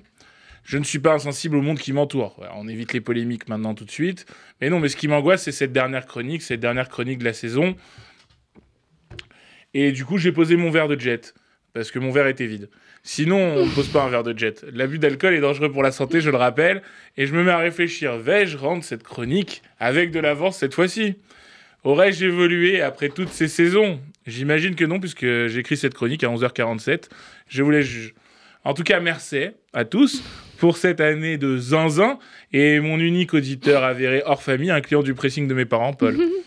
[0.64, 2.44] je ne suis pas insensible au monde qui m'entoure.
[2.56, 4.26] on évite les polémiques maintenant tout de suite.
[4.60, 7.32] Mais non, mais ce qui m'angoisse, c'est cette dernière chronique, cette dernière chronique de la
[7.32, 7.76] saison.
[9.78, 11.34] Et du coup, j'ai posé mon verre de jet.
[11.74, 12.70] Parce que mon verre était vide.
[13.02, 14.64] Sinon, on ne pose pas un verre de jet.
[14.72, 16.80] L'abus d'alcool est dangereux pour la santé, je le rappelle.
[17.18, 18.16] Et je me mets à réfléchir.
[18.16, 21.16] Vais-je rendre cette chronique avec de l'avance cette fois-ci?
[21.84, 24.00] Aurais-je évolué après toutes ces saisons?
[24.26, 27.10] J'imagine que non, puisque j'écris cette chronique à 11h47.
[27.46, 28.14] Je vous laisse juger.
[28.64, 30.22] En tout cas, merci à tous
[30.56, 32.18] pour cette année de zinzin
[32.50, 36.16] et mon unique auditeur avéré hors famille, un client du pressing de mes parents, Paul.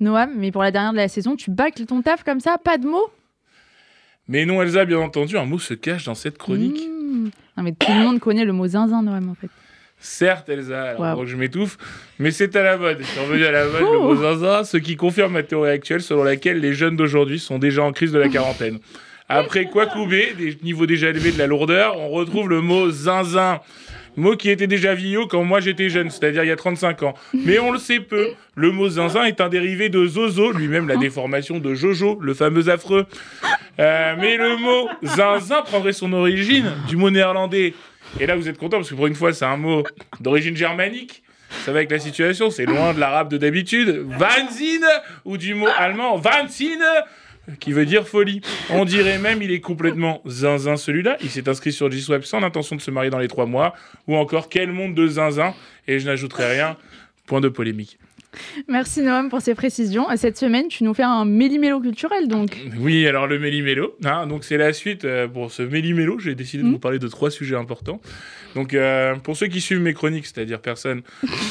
[0.00, 2.78] Noam, mais pour la dernière de la saison, tu bâcles ton taf comme ça, pas
[2.78, 3.10] de mots
[4.28, 6.80] Mais non, Elsa, bien entendu, un mot se cache dans cette chronique.
[6.88, 7.30] Mmh.
[7.56, 9.50] Non, mais tout le monde connaît le mot zinzin, Noam, en fait.
[9.98, 11.26] Certes, Elsa, alors wow.
[11.26, 11.78] je m'étouffe,
[12.18, 12.98] mais c'est à la mode.
[13.00, 16.02] Je suis revenu à la mode, le mot zinzin, ce qui confirme ma théorie actuelle
[16.02, 18.80] selon laquelle les jeunes d'aujourd'hui sont déjà en crise de la quarantaine.
[19.28, 23.60] Après Kwakubé, des niveaux déjà élevés de la lourdeur, on retrouve le mot zinzin.
[24.16, 27.14] Mot qui était déjà vieillot quand moi j'étais jeune, c'est-à-dire il y a 35 ans.
[27.32, 28.30] Mais on le sait peu.
[28.54, 32.68] Le mot zinzin est un dérivé de zozo, lui-même la déformation de Jojo, le fameux
[32.68, 33.06] affreux.
[33.80, 37.74] Euh, mais le mot zinzin prendrait son origine du mot néerlandais.
[38.20, 39.82] Et là vous êtes content parce que pour une fois c'est un mot
[40.20, 41.22] d'origine germanique.
[41.64, 44.04] Ça va avec la situation, c'est loin de l'arabe de d'habitude.
[44.08, 44.86] Vanzine
[45.24, 46.84] ou du mot allemand Vanzine
[47.60, 48.40] qui veut dire folie.
[48.70, 51.16] On dirait même il est complètement zinzin celui-là.
[51.22, 53.74] Il s'est inscrit sur G-Swap sans l'intention de se marier dans les trois mois.
[54.06, 55.54] Ou encore quel monde de zinzin.
[55.88, 56.76] Et je n'ajouterai rien.
[57.26, 57.98] Point de polémique.
[58.68, 60.06] Merci Noam pour ces précisions.
[60.16, 62.56] Cette semaine, tu nous fais un méli-mélo culturel donc.
[62.78, 63.96] Oui, alors le méli-mélo.
[64.04, 65.04] Hein, donc c'est la suite.
[65.04, 68.00] Euh, pour ce méli-mélo, j'ai décidé de vous parler de trois sujets importants.
[68.54, 71.02] Donc euh, pour ceux qui suivent mes chroniques, c'est-à-dire personne,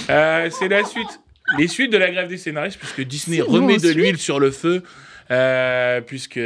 [0.09, 1.21] euh, c'est la suite.
[1.57, 4.81] Les suites de la grève des scénaristes, puisque Disney remet de l'huile sur le feu.
[5.31, 6.39] Euh, puisque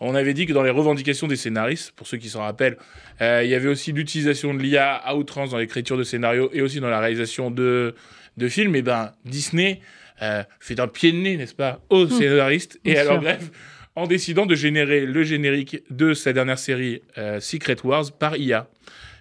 [0.00, 2.76] on avait dit que dans les revendications des scénaristes, pour ceux qui s'en rappellent,
[3.20, 6.62] euh, il y avait aussi l'utilisation de l'IA à outrance dans l'écriture de scénarios et
[6.62, 7.94] aussi dans la réalisation de,
[8.36, 8.76] de films.
[8.76, 9.80] Et ben Disney
[10.22, 13.50] euh, fait un pied de nez, n'est-ce pas, aux scénaristes et à leur grève
[13.94, 17.00] en décidant de générer le générique de sa dernière série
[17.40, 18.68] Secret Wars par IA.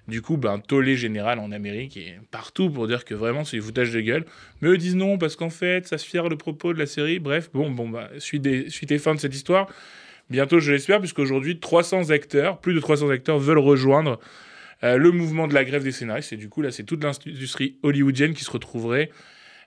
[0.07, 3.63] Du coup, ben, tollé général en Amérique et partout pour dire que vraiment c'est du
[3.63, 4.25] foutage de gueule.
[4.61, 7.19] Mais eux disent non parce qu'en fait, ça se fière le propos de la série.
[7.19, 9.67] Bref, bon, bon, bah, suite, suite et fin de cette histoire.
[10.29, 14.19] Bientôt, je l'espère, puisqu'aujourd'hui, 300 acteurs, plus de 300 acteurs veulent rejoindre
[14.83, 16.33] euh, le mouvement de la grève des scénaristes.
[16.33, 19.09] Et du coup, là, c'est toute l'industrie hollywoodienne qui se retrouverait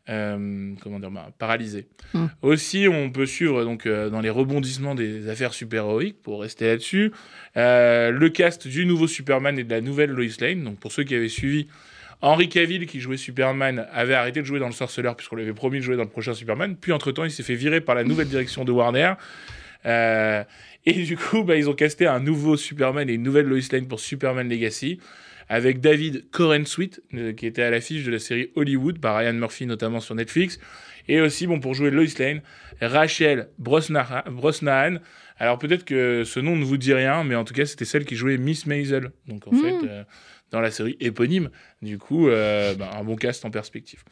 [0.08, 1.86] euh, comment dire, bah, paralysé.
[2.14, 2.26] Mm.
[2.42, 7.12] Aussi, on peut suivre donc euh, dans les rebondissements des affaires super-héroïques, pour rester là-dessus,
[7.56, 10.64] euh, le cast du nouveau Superman et de la nouvelle Lois Lane.
[10.64, 11.68] Donc pour ceux qui avaient suivi,
[12.22, 15.52] Henry Cavill, qui jouait Superman, avait arrêté de jouer dans le Sorceleur puisqu'on lui avait
[15.52, 16.76] promis de jouer dans le prochain Superman.
[16.80, 19.14] Puis entre-temps, il s'est fait virer par la nouvelle direction de Warner.
[19.84, 23.86] Et du coup, bah, ils ont casté un nouveau Superman et une nouvelle Lois Lane
[23.86, 24.98] pour Superman Legacy
[25.48, 29.66] avec David Corenswit, euh, qui était à l'affiche de la série Hollywood par Ryan Murphy,
[29.66, 30.58] notamment sur Netflix.
[31.08, 32.42] Et aussi, bon, pour jouer Lois Lane,
[32.82, 34.96] Rachel Brosnahan.
[35.38, 38.04] Alors peut-être que ce nom ne vous dit rien, mais en tout cas, c'était celle
[38.04, 39.10] qui jouait Miss Maisel.
[39.26, 40.02] Donc en fait, euh,
[40.50, 41.50] dans la série éponyme.
[41.82, 44.02] Du coup, euh, ben, un bon cast en perspective.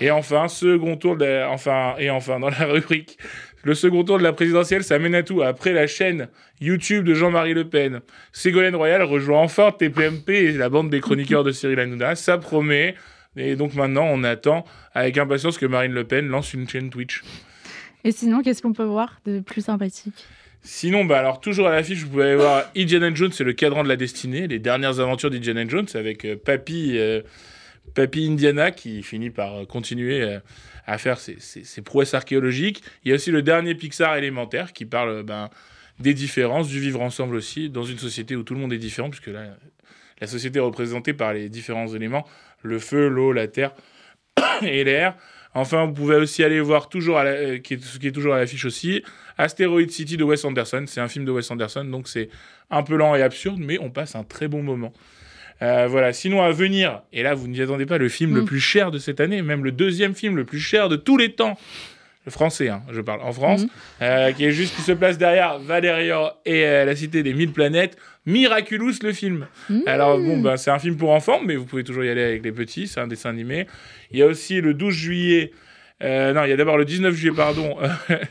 [0.00, 3.18] Et enfin, second tour de la- enfin, et enfin, dans la rubrique,
[3.64, 5.42] le second tour de la présidentielle, ça mène à tout.
[5.42, 6.28] Après la chaîne
[6.60, 8.00] YouTube de Jean-Marie Le Pen,
[8.32, 12.14] Ségolène Royal rejoint enfin TPMP et la bande des chroniqueurs de Cyril Hanouna.
[12.16, 12.94] Ça promet.
[13.36, 17.22] Et donc maintenant, on attend avec impatience que Marine Le Pen lance une chaîne Twitch.
[18.04, 20.26] Et sinon, qu'est-ce qu'on peut voir de plus sympathique?
[20.64, 23.82] Sinon, bah alors toujours à l'affiche, vous pouvez aller voir Indiana Jones, c'est le cadran
[23.82, 27.22] de la destinée, les dernières aventures d'Indiana Jones avec euh, Papy, euh,
[27.94, 30.38] Papy Indiana qui finit par euh, continuer euh,
[30.86, 32.82] à faire ses, ses- ses prouesses archéologiques.
[33.04, 35.50] Il y a aussi le dernier Pixar élémentaire qui parle euh, ben,
[35.98, 39.10] des différences, du vivre ensemble aussi, dans une société où tout le monde est différent,
[39.10, 39.56] puisque là,
[40.20, 42.26] la société est représentée par les différents éléments,
[42.62, 43.74] le feu, l'eau, la terre
[44.62, 45.16] et l'air.
[45.54, 47.20] Enfin, vous pouvez aussi aller voir toujours
[47.62, 49.02] qui, est, qui est toujours à l'affiche aussi,
[49.36, 50.84] Asteroid City de Wes Anderson.
[50.86, 52.30] C'est un film de Wes Anderson, donc c'est
[52.70, 54.94] un peu lent et absurde, mais on passe un très bon moment.
[55.62, 56.12] Euh, voilà.
[56.12, 58.46] Sinon, à venir, et là, vous n'y attendez pas, le film le Mm.
[58.46, 61.32] plus cher de cette année, même le deuxième film le plus cher de tous les
[61.32, 61.56] temps.
[62.24, 63.68] Le français, hein, je parle en France, Mhm.
[64.02, 67.50] euh, qui est juste qui se place derrière Valérian et euh, la cité des mille
[67.52, 67.96] planètes.
[68.26, 69.46] Miraculous le film.
[69.68, 69.80] Mmh.
[69.86, 72.44] Alors bon, ben, c'est un film pour enfants, mais vous pouvez toujours y aller avec
[72.44, 72.86] les petits.
[72.86, 73.66] C'est un dessin animé.
[74.12, 75.50] Il y a aussi le 12 juillet.
[76.00, 77.76] non, il y a d'abord le 19 juillet, pardon.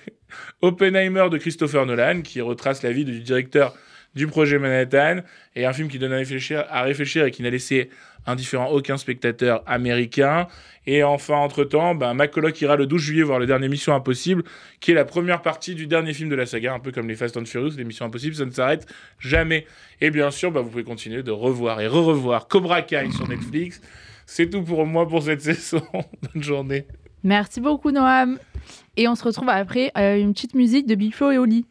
[0.62, 3.76] Oppenheimer de Christopher Nolan, qui retrace la vie du directeur
[4.16, 5.22] du projet Manhattan,
[5.56, 7.90] et un film qui donne à réfléchir, à réfléchir et qui n'a laissé
[8.26, 10.48] indifférent aucun spectateur américain.
[10.86, 14.44] Et enfin, entre-temps, ben, ma coloc ira le 12 juillet voir le dernier Mission Impossible,
[14.80, 17.16] qui est la première partie du dernier film de la saga, un peu comme les
[17.16, 18.88] Fast and Furious, les Missions Impossibles, ça ne s'arrête
[19.20, 19.66] jamais.
[20.02, 23.82] Et bien sûr, ben, vous pouvez continuer de revoir et re-revoir Cobra Kai sur Netflix.
[24.26, 25.84] C'est tout pour moi pour cette saison.
[26.34, 26.86] Bonne journée.
[27.24, 28.40] Merci beaucoup, Noam.
[28.98, 31.66] Et on se retrouve après euh, une petite musique de Big Flo et Oli.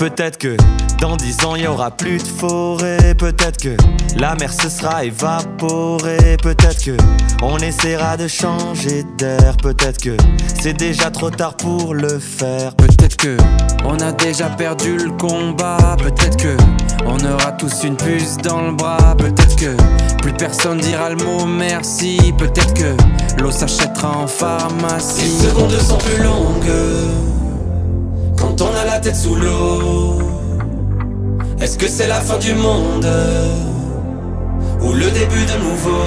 [0.00, 0.56] Peut-être que
[0.98, 3.14] dans dix ans il y aura plus de forêt.
[3.18, 3.76] Peut-être que
[4.16, 6.38] la mer se sera évaporée.
[6.42, 6.96] Peut-être que
[7.42, 9.58] on essaiera de changer d'air.
[9.58, 10.16] Peut-être que
[10.58, 12.74] c'est déjà trop tard pour le faire.
[12.76, 13.36] Peut-être que
[13.84, 15.96] on a déjà perdu le combat.
[15.98, 16.56] Peut-être que
[17.04, 19.14] on aura tous une puce dans le bras.
[19.18, 19.76] Peut-être que
[20.22, 22.32] plus personne dira le mot merci.
[22.38, 22.96] Peut-être que
[23.38, 25.24] l'eau s'achètera en pharmacie.
[25.42, 27.39] Les secondes sont plus longues
[28.40, 30.18] quand on a la tête sous l'eau.
[31.60, 33.06] Est-ce que c'est la fin du monde
[34.80, 36.04] ou le début de nouveau?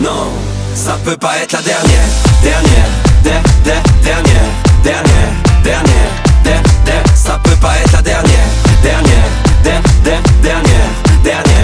[0.00, 0.28] Non,
[0.74, 2.08] ça peut pas être la dernière,
[2.42, 2.90] dernière,
[3.24, 4.50] der, der, dernière,
[4.84, 5.32] dernière,
[5.64, 6.12] dernière,
[6.44, 7.02] der, der.
[7.14, 8.48] Ça peut pas être la dernière,
[8.82, 9.30] dernière,
[9.64, 10.90] der, der, dernière,
[11.24, 11.55] dernière, dernière,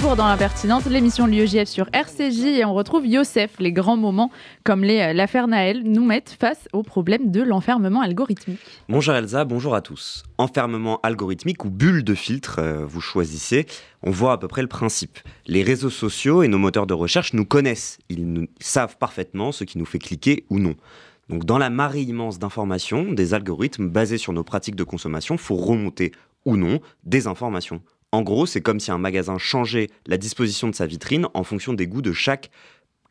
[0.00, 3.50] retour dans l'impertinente, l'émission de l'UEJF sur RCJ et on retrouve Youssef.
[3.58, 4.30] Les grands moments
[4.64, 8.60] comme euh, l'affaire Naël nous mettent face au problème de l'enfermement algorithmique.
[8.88, 10.22] Bonjour Elsa, bonjour à tous.
[10.38, 13.66] Enfermement algorithmique ou bulle de filtre, euh, vous choisissez.
[14.02, 15.18] On voit à peu près le principe.
[15.46, 17.98] Les réseaux sociaux et nos moteurs de recherche nous connaissent.
[18.08, 20.76] Ils savent parfaitement ce qui nous fait cliquer ou non.
[21.28, 25.56] Donc dans la marée immense d'informations, des algorithmes basés sur nos pratiques de consommation faut
[25.56, 26.12] remonter
[26.46, 27.82] ou non des informations.
[28.12, 31.72] En gros, c'est comme si un magasin changeait la disposition de sa vitrine en fonction
[31.72, 32.50] des goûts de chaque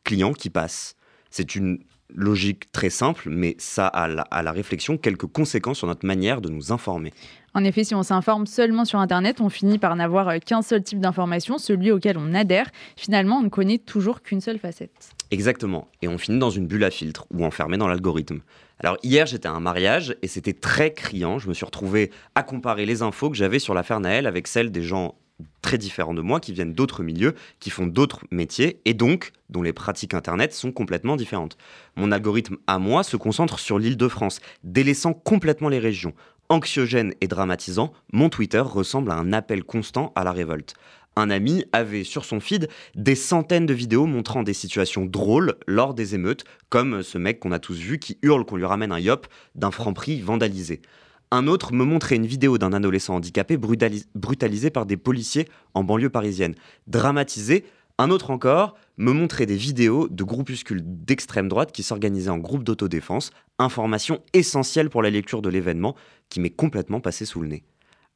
[0.04, 0.94] client qui passe.
[1.30, 1.78] C'est une
[2.14, 6.48] logique très simple, mais ça a à la réflexion quelques conséquences sur notre manière de
[6.48, 7.12] nous informer.
[7.54, 10.82] En effet, si on s'informe seulement sur Internet, on finit par n'avoir euh, qu'un seul
[10.82, 12.70] type d'information, celui auquel on adhère.
[12.96, 15.10] Finalement, on ne connaît toujours qu'une seule facette.
[15.32, 15.88] Exactement.
[16.02, 18.40] Et on finit dans une bulle à filtre ou enfermé dans l'algorithme.
[18.78, 21.38] Alors hier, j'étais à un mariage et c'était très criant.
[21.38, 24.70] Je me suis retrouvé à comparer les infos que j'avais sur l'affaire Naël avec celles
[24.70, 25.16] des gens
[25.62, 29.62] très différents de moi, qui viennent d'autres milieux, qui font d'autres métiers et donc dont
[29.62, 31.56] les pratiques Internet sont complètement différentes.
[31.96, 36.14] Mon algorithme à moi se concentre sur l'île de France, délaissant complètement les régions.
[36.50, 40.74] Anxiogène et dramatisant, mon Twitter ressemble à un appel constant à la révolte.
[41.14, 45.94] Un ami avait sur son feed des centaines de vidéos montrant des situations drôles lors
[45.94, 48.98] des émeutes, comme ce mec qu'on a tous vu qui hurle qu'on lui ramène un
[48.98, 50.82] yop d'un franc-prix vandalisé.
[51.30, 55.84] Un autre me montrait une vidéo d'un adolescent handicapé brutalis- brutalisé par des policiers en
[55.84, 56.56] banlieue parisienne.
[56.88, 57.64] Dramatisé,
[58.00, 62.64] un autre encore me montrait des vidéos de groupuscules d'extrême droite qui s'organisaient en groupe
[62.64, 65.94] d'autodéfense, information essentielle pour la lecture de l'événement
[66.30, 67.62] qui m'est complètement passé sous le nez.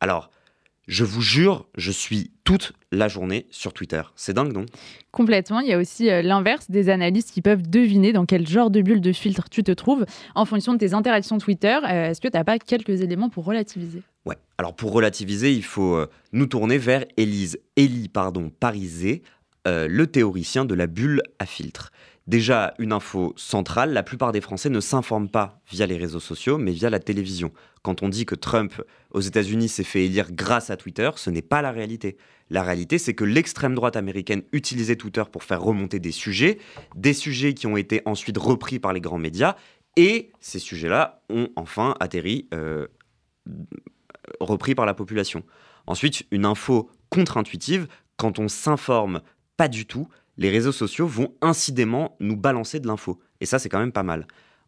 [0.01, 0.31] Alors,
[0.87, 4.03] je vous jure, je suis toute la journée sur Twitter.
[4.17, 4.65] C'est dingue, non?
[5.11, 5.61] Complètement.
[5.61, 8.81] Il y a aussi euh, l'inverse, des analystes qui peuvent deviner dans quel genre de
[8.81, 11.79] bulle de filtre tu te trouves en fonction de tes interactions Twitter.
[11.85, 14.03] Euh, Est-ce que tu n'as pas quelques éléments pour relativiser?
[14.27, 14.37] Ouais.
[14.57, 19.23] Alors pour relativiser, il faut euh, nous tourner vers Élise, Élie, pardon, Parisé,
[19.67, 21.91] euh, le théoricien de la bulle à filtre.
[22.27, 26.57] Déjà, une info centrale, la plupart des Français ne s'informent pas via les réseaux sociaux,
[26.57, 27.53] mais via la télévision.
[27.83, 31.43] Quand on dit que Trump aux États-Unis s'est fait élire grâce à Twitter, ce n'est
[31.43, 32.17] pas la réalité.
[32.49, 36.59] La réalité, c'est que l'extrême droite américaine utilisait Twitter pour faire remonter des sujets,
[36.97, 39.57] des sujets qui ont été ensuite repris par les grands médias,
[39.97, 42.87] et ces sujets-là ont enfin atterri euh,
[44.41, 45.45] repris par la population.
[45.87, 47.87] Ensuite, une info contre-intuitive,
[48.17, 49.21] quand on s'informe
[49.57, 53.21] pas du tout, les réseaux sociaux vont incidemment nous balancer de l'info.
[53.41, 54.27] Et ça, c'est quand même pas mal.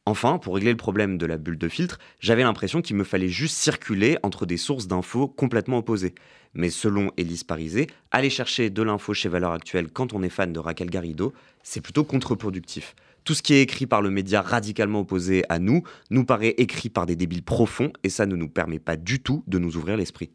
[0.09, 3.28] Enfin, pour régler le problème de la bulle de filtre, j'avais l'impression qu'il me fallait
[3.28, 6.14] juste circuler entre des sources d'infos complètement opposées.
[6.55, 10.53] Mais selon Élise Parisé, aller chercher de l'info chez Valeurs Actuelles quand on est fan
[10.53, 11.32] de Raquel Garrido,
[11.64, 12.95] c'est plutôt contre-productif.
[13.27, 16.91] Tout ce qui est écrit par le média radicalement opposé à nous nous paraît écrit
[16.91, 19.97] par des débiles profonds et ça ne nous permet pas du tout de nous ouvrir
[19.97, 20.31] l'esprit.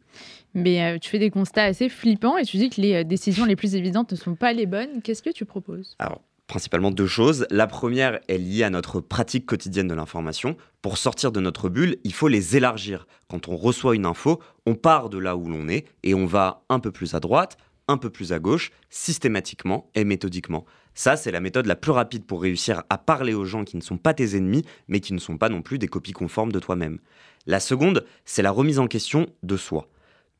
[0.52, 3.46] Mais euh, tu fais des constats assez flippants et tu dis que les euh, décisions
[3.46, 5.00] les plus évidentes ne sont pas les bonnes.
[5.02, 5.96] Qu'est-ce que tu proposes?
[5.98, 7.46] Alors, principalement deux choses.
[7.48, 10.58] La première est liée à notre pratique quotidienne de l'information.
[10.82, 13.06] Pour sortir de notre bulle, il faut les élargir.
[13.26, 16.62] Quand on reçoit une info, on part de là où l'on est et on va
[16.68, 17.56] un peu plus à droite,
[17.88, 20.66] un peu plus à gauche, systématiquement et méthodiquement.
[20.94, 23.82] Ça, c'est la méthode la plus rapide pour réussir à parler aux gens qui ne
[23.82, 26.60] sont pas tes ennemis, mais qui ne sont pas non plus des copies conformes de
[26.60, 26.98] toi-même.
[27.46, 29.88] La seconde, c'est la remise en question de soi.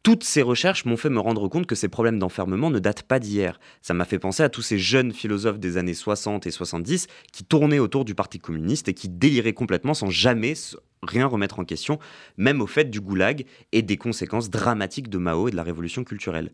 [0.02, 3.20] Toutes ces recherches m'ont fait me rendre compte que ces problèmes d'enfermement ne datent pas
[3.20, 3.60] d'hier.
[3.82, 7.44] Ça m'a fait penser à tous ces jeunes philosophes des années 60 et 70 qui
[7.44, 10.54] tournaient autour du Parti communiste et qui déliraient complètement sans jamais
[11.04, 12.00] rien remettre en question,
[12.36, 16.02] même au fait du goulag et des conséquences dramatiques de Mao et de la révolution
[16.02, 16.50] culturelle.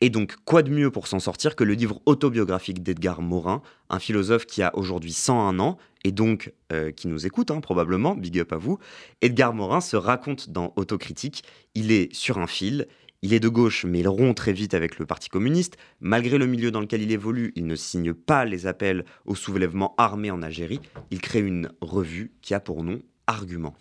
[0.00, 3.98] Et donc, quoi de mieux pour s'en sortir que le livre autobiographique d'Edgar Morin, un
[3.98, 8.38] philosophe qui a aujourd'hui 101 ans et donc euh, qui nous écoute hein, probablement, big
[8.38, 8.78] up à vous.
[9.22, 11.44] Edgar Morin se raconte dans Autocritique,
[11.74, 12.88] il est sur un fil,
[13.22, 15.78] il est de gauche mais il rompt très vite avec le Parti communiste.
[16.00, 19.94] Malgré le milieu dans lequel il évolue, il ne signe pas les appels au soulèvement
[19.96, 20.80] armé en Algérie,
[21.10, 23.74] il crée une revue qui a pour nom Argument.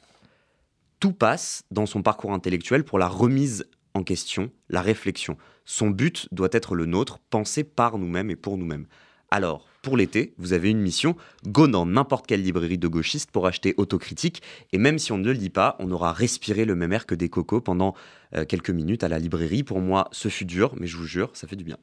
[0.99, 5.37] Tout passe dans son parcours intellectuel pour la remise en question, la réflexion.
[5.63, 8.85] Son but doit être le nôtre, pensé par nous-mêmes et pour nous-mêmes.
[9.31, 11.15] Alors, pour l'été, vous avez une mission,
[11.47, 14.41] go dans n'importe quelle librairie de gauchistes pour acheter Autocritique,
[14.73, 17.15] et même si on ne le lit pas, on aura respiré le même air que
[17.15, 17.95] des cocos pendant
[18.35, 19.63] euh, quelques minutes à la librairie.
[19.63, 21.77] Pour moi, ce fut dur, mais je vous jure, ça fait du bien.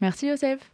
[0.00, 0.70] Merci Yosef.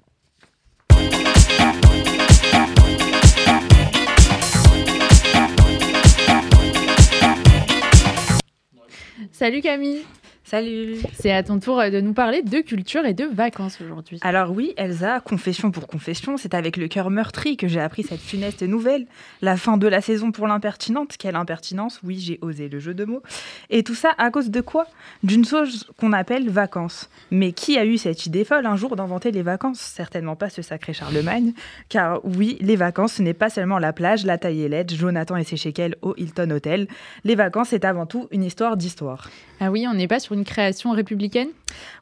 [9.32, 10.04] Salut Camille
[10.44, 14.18] Salut C'est à ton tour de nous parler de culture et de vacances aujourd'hui.
[14.22, 18.20] Alors oui, Elsa, confession pour confession, c'est avec le cœur meurtri que j'ai appris cette
[18.20, 19.06] funeste nouvelle.
[19.40, 21.16] La fin de la saison pour l'impertinente.
[21.16, 23.22] Quelle impertinence Oui, j'ai osé le jeu de mots.
[23.70, 24.86] Et tout ça à cause de quoi?
[25.22, 27.08] D'une chose qu'on appelle vacances.
[27.30, 29.78] Mais qui a eu cette idée folle un jour d'inventer les vacances?
[29.78, 31.52] Certainement pas ce sacré Charlemagne.
[31.88, 35.56] Car oui, les vacances, ce n'est pas seulement la plage, la taillelette, Jonathan et ses
[35.56, 36.88] shekels au Hilton Hotel.
[37.24, 39.30] Les vacances, c'est avant tout une histoire d'histoire.
[39.60, 41.48] Ah oui, on n'est pas sur une création républicaine?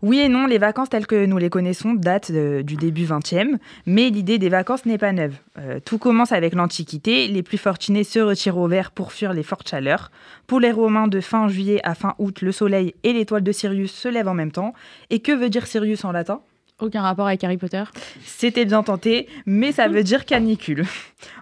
[0.03, 3.57] Oui et non, les vacances telles que nous les connaissons datent du début 20e,
[3.87, 5.35] mais l'idée des vacances n'est pas neuve.
[5.59, 9.43] Euh, tout commence avec l'Antiquité, les plus fortunés se retirent au vert pour fuir les
[9.43, 10.11] fortes chaleurs.
[10.47, 13.93] Pour les Romains, de fin juillet à fin août, le soleil et l'étoile de Sirius
[13.93, 14.75] se lèvent en même temps.
[15.11, 16.41] Et que veut dire Sirius en latin?
[16.81, 17.85] Aucun rapport avec Harry Potter
[18.25, 20.87] C'était bien tenté, mais ça veut dire canicule.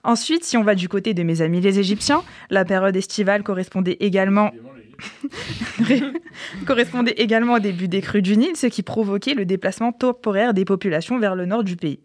[0.02, 3.96] Ensuite, si on va du côté de mes amis les Égyptiens, la période estivale correspondait
[4.00, 4.50] également
[6.66, 10.64] correspondait également au début des crues du Nil, ce qui provoquait le déplacement temporaire des
[10.64, 12.00] populations vers le nord du pays.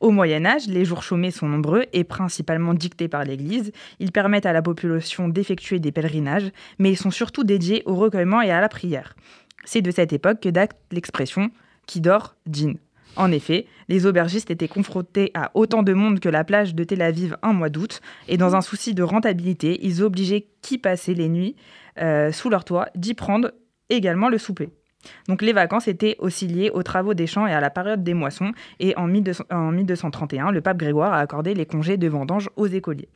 [0.00, 3.72] Au Moyen Âge, les jours chômés sont nombreux et principalement dictés par l'Église.
[3.98, 8.42] Ils permettent à la population d'effectuer des pèlerinages, mais ils sont surtout dédiés au recueillement
[8.42, 9.14] et à la prière.
[9.64, 11.50] C'est de cette époque que date l'expression
[11.86, 12.78] qui dort dîne.
[13.16, 17.00] En effet, les aubergistes étaient confrontés à autant de monde que la plage de Tel
[17.00, 21.28] Aviv un mois d'août, et dans un souci de rentabilité, ils obligeaient qui passait les
[21.28, 21.54] nuits
[22.00, 23.52] euh, sous leur toit d'y prendre
[23.90, 24.70] également le souper.
[25.28, 28.14] Donc les vacances étaient aussi liées aux travaux des champs et à la période des
[28.14, 33.08] moissons, et en, 1231, le pape Grégoire a accordé les congés de vendange aux écoliers.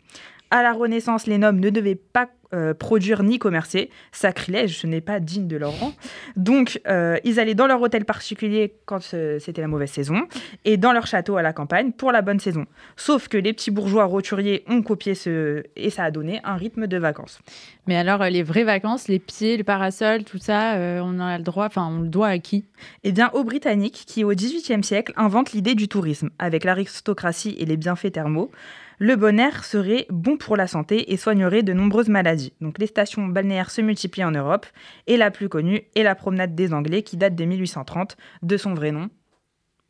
[0.50, 3.90] À la Renaissance, les nobles ne devaient pas euh, produire ni commercer.
[4.10, 5.92] Sacrilège, ce n'est pas digne de leur rang.
[6.36, 10.22] Donc, euh, ils allaient dans leur hôtel particulier quand euh, c'était la mauvaise saison
[10.64, 12.64] et dans leur château à la campagne pour la bonne saison.
[12.96, 16.86] Sauf que les petits bourgeois roturiers ont copié ce et ça a donné un rythme
[16.86, 17.40] de vacances.
[17.86, 21.66] Mais alors, les vraies vacances, les pieds, le parasol, tout ça, on a le droit,
[21.66, 22.64] enfin, on le doit à qui?
[23.04, 27.66] Eh bien, aux Britanniques qui, au XVIIIe siècle, inventent l'idée du tourisme avec l'aristocratie et
[27.66, 28.50] les bienfaits thermaux
[28.98, 32.52] le bon air serait bon pour la santé et soignerait de nombreuses maladies.
[32.60, 34.66] Donc les stations balnéaires se multiplient en Europe
[35.06, 38.74] et la plus connue est la promenade des Anglais qui date de 1830 de son
[38.74, 39.08] vrai nom,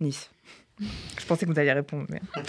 [0.00, 0.30] Nice.
[0.80, 2.06] Je pensais que vous alliez répondre.
[2.08, 2.20] Mais...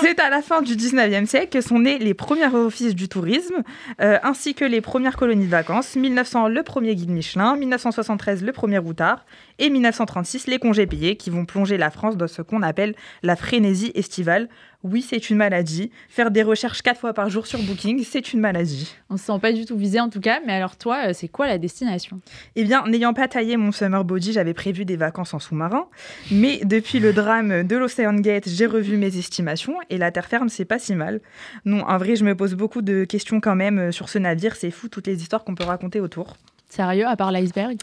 [0.00, 3.64] c'est à la fin du 19e siècle que sont nés les premiers offices du tourisme,
[4.00, 5.96] euh, ainsi que les premières colonies de vacances.
[5.96, 7.56] 1900, le premier guide Michelin.
[7.56, 9.26] 1973, le premier routard.
[9.58, 13.36] Et 1936, les congés payés qui vont plonger la France dans ce qu'on appelle la
[13.36, 14.48] frénésie estivale,
[14.84, 15.90] oui, c'est une maladie.
[16.08, 18.94] Faire des recherches quatre fois par jour sur Booking, c'est une maladie.
[19.10, 21.12] On ne se sent pas du tout visé en tout cas, mais alors toi, euh,
[21.12, 22.20] c'est quoi la destination?
[22.54, 25.88] Eh bien, n'ayant pas taillé mon summer body, j'avais prévu des vacances en sous-marin.
[26.30, 30.48] Mais depuis le drame de l'Ocean Gate, j'ai revu mes estimations et la terre ferme,
[30.48, 31.20] c'est pas si mal.
[31.64, 34.54] Non, en vrai, je me pose beaucoup de questions quand même euh, sur ce navire.
[34.54, 36.36] C'est fou toutes les histoires qu'on peut raconter autour.
[36.68, 37.78] Sérieux, à part l'iceberg?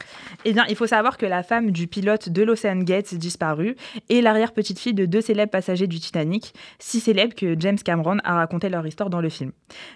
[0.45, 3.75] Eh bien, il faut savoir que la femme du pilote de l'Ocean Gate disparue
[4.09, 8.69] et l'arrière-petite-fille de deux célèbres passagers du Titanic, si célèbres que James Cameron a raconté
[8.69, 9.51] leur histoire dans le film.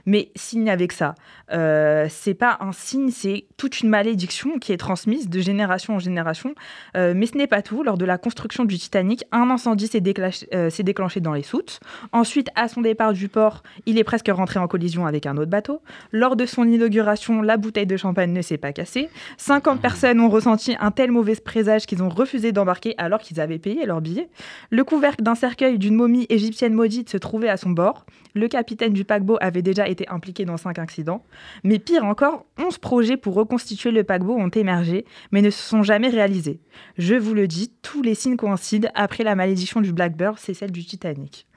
[0.06, 0.32] Mais
[0.68, 1.16] avait que ça,
[1.52, 6.00] euh, c'est pas un signe, c'est toute une malédiction qui est transmise de génération en
[6.00, 6.54] génération.
[6.98, 7.84] Euh, mais ce n'est pas tout.
[7.84, 11.80] Lors de la construction du Titanic, un incendie s'est déclenché, euh, déclenché dans les soutes.
[12.12, 15.50] Ensuite, à son départ du port, il est presque rentré en collision avec un autre
[15.52, 15.82] bateau.
[16.12, 19.10] Lors de son inauguration, la bouteille de champagne ne s'est pas cassé.
[19.38, 23.60] 50 personnes ont ressenti un tel mauvais présage qu'ils ont refusé d'embarquer alors qu'ils avaient
[23.60, 24.30] payé leur billet.
[24.70, 28.06] Le couvercle d'un cercueil d'une momie égyptienne maudite se trouvait à son bord.
[28.36, 31.26] Le capitaine du paquebot avait déjà été impliqué dans cinq accidents.
[31.66, 35.84] Mais pire encore, 11 projets pour reconstituer le paquebot ont émergé, mais ne se sont
[35.84, 36.62] jamais réalisés.
[36.98, 38.90] Je vous le dis, tous les signes coïncident.
[38.96, 41.49] Après la malédiction du Blackbird, c'est celle du Titanic.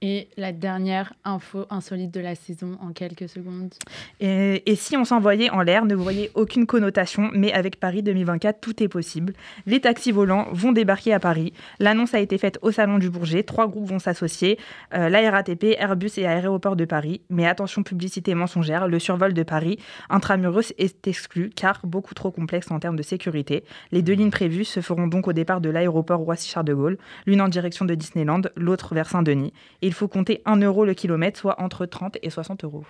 [0.00, 3.74] Et la dernière info insolite de la saison en quelques secondes.
[4.20, 8.80] Et, si on s'envoyait en l'air, ne voyez aucune connotation, mais avec Paris 2024, tout
[8.80, 9.32] est possible.
[9.66, 11.52] Les taxis volants vont débarquer à Paris.
[11.80, 13.42] L'annonce a été faite au Salon du Bourget.
[13.42, 14.58] Trois groupes vont s'associer
[14.94, 17.22] euh, la RATP, Airbus et Aéroport de Paris.
[17.28, 19.78] Mais attention, publicité mensongère, le survol de Paris
[20.10, 23.64] intramuros est exclu car beaucoup trop complexe en termes de sécurité.
[23.90, 27.40] Les deux lignes prévues se feront donc au départ de l'aéroport Roissy-Charles de Gaulle, l'une
[27.40, 29.52] en direction de Disneyland, l'autre vers Saint-Denis.
[29.88, 32.84] Il faut compter 1 euro le kilomètre, soit entre 30 et 60 euros.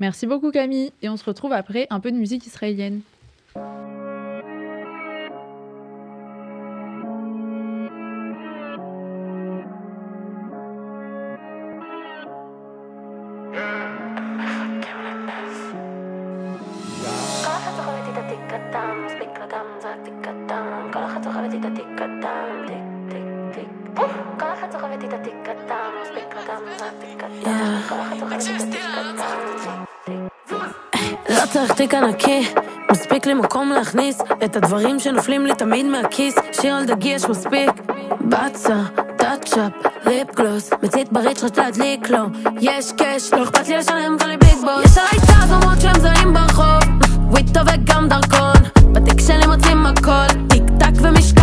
[0.00, 0.92] Merci beaucoup Camille.
[1.00, 3.02] Et on se retrouve après un peu de musique israélienne.
[31.84, 32.48] תיק ענקי,
[32.90, 36.34] מספיק לי מקום להכניס את הדברים שנופלים לי תמיד מהכיס.
[36.52, 37.70] שיר על דגי יש מספיק.
[38.20, 38.76] בצה,
[39.16, 39.72] טאצ'אפ,
[40.06, 42.18] ליפ גלוס, מצית בריץ' רק להדליק לו.
[42.60, 44.84] יש קאש, לא אכפת לי לשלם, קורא לי ביג בוס.
[44.84, 46.82] יש עליי תג אומרות שהם זרים ברחוב,
[47.30, 48.56] וויטו וגם דרכון.
[48.92, 51.33] בתיק שלי מוצאים הכל, טיק טק ומשקף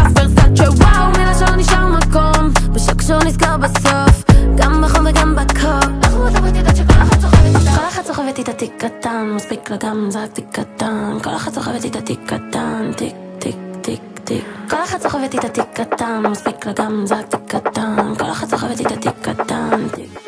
[8.61, 11.17] תיק קטן, מספיק לה גם זק תיק קטן.
[11.23, 14.43] כל אחת סוחבת איתה תיק קטן, תיק תיק תיק תיק.
[14.69, 18.13] כל אחת סוחבת איתה תיק קטן, מספיק לה גם זק תיק קטן.
[18.19, 20.19] כל אחת סוחבת איתה תיק קטן, תיק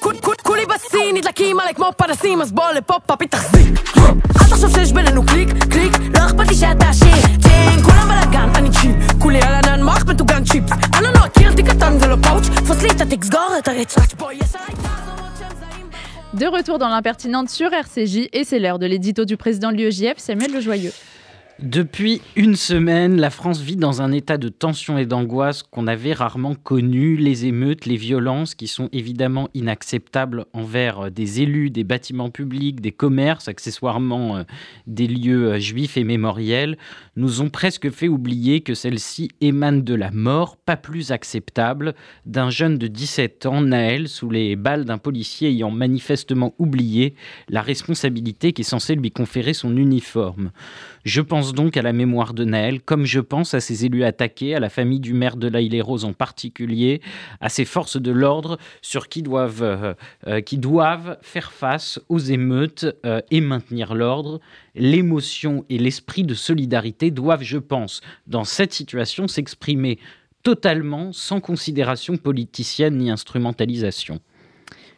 [0.00, 3.96] כול- כולי בשיא, נדלקים עליי כמו פנסים, אז בוא לפה פאפי תחזיק.
[3.98, 7.16] אל תחשוב שיש בינינו קליק, קליק, לא אכפת לי שאתה עשיר.
[7.42, 8.92] כן, כולם בלאגן, אני צ'יל.
[9.18, 10.72] כולי על ענן מוח מטוגן צ'יפס.
[10.94, 14.14] אני לא מכיר, תיק קטן זה לא פאוץ', תפוס לי את התיק, סגור את הריצ'ראץ',
[14.14, 15.15] בוא, יש עליי זעים.
[16.38, 20.18] De retour dans l'impertinente sur RCJ et c'est l'heure de l'édito du président de l'UEJF,
[20.18, 20.92] Samuel Lejoyeux.
[21.62, 26.12] Depuis une semaine, la France vit dans un état de tension et d'angoisse qu'on avait
[26.12, 27.16] rarement connu.
[27.16, 32.82] Les émeutes, les violences qui sont évidemment inacceptables envers euh, des élus, des bâtiments publics,
[32.82, 34.42] des commerces, accessoirement euh,
[34.86, 36.76] des lieux euh, juifs et mémoriels,
[37.16, 41.94] nous ont presque fait oublier que celles-ci émanent de la mort, pas plus acceptable,
[42.26, 47.14] d'un jeune de 17 ans, Naël, sous les balles d'un policier ayant manifestement oublié
[47.48, 50.50] la responsabilité qui est censée lui conférer son uniforme.
[51.06, 54.56] Je pense donc à la mémoire de Naël, comme je pense à ces élus attaqués,
[54.56, 57.00] à la famille du maire de l'Aïle Rose en particulier,
[57.40, 59.94] à ces forces de l'ordre sur qui doivent, euh,
[60.26, 64.40] euh, faire face aux émeutes euh, et maintenir l'ordre.
[64.74, 70.00] L'émotion et l'esprit de solidarité doivent, je pense, dans cette situation, s'exprimer
[70.42, 74.18] totalement sans considération politicienne ni instrumentalisation.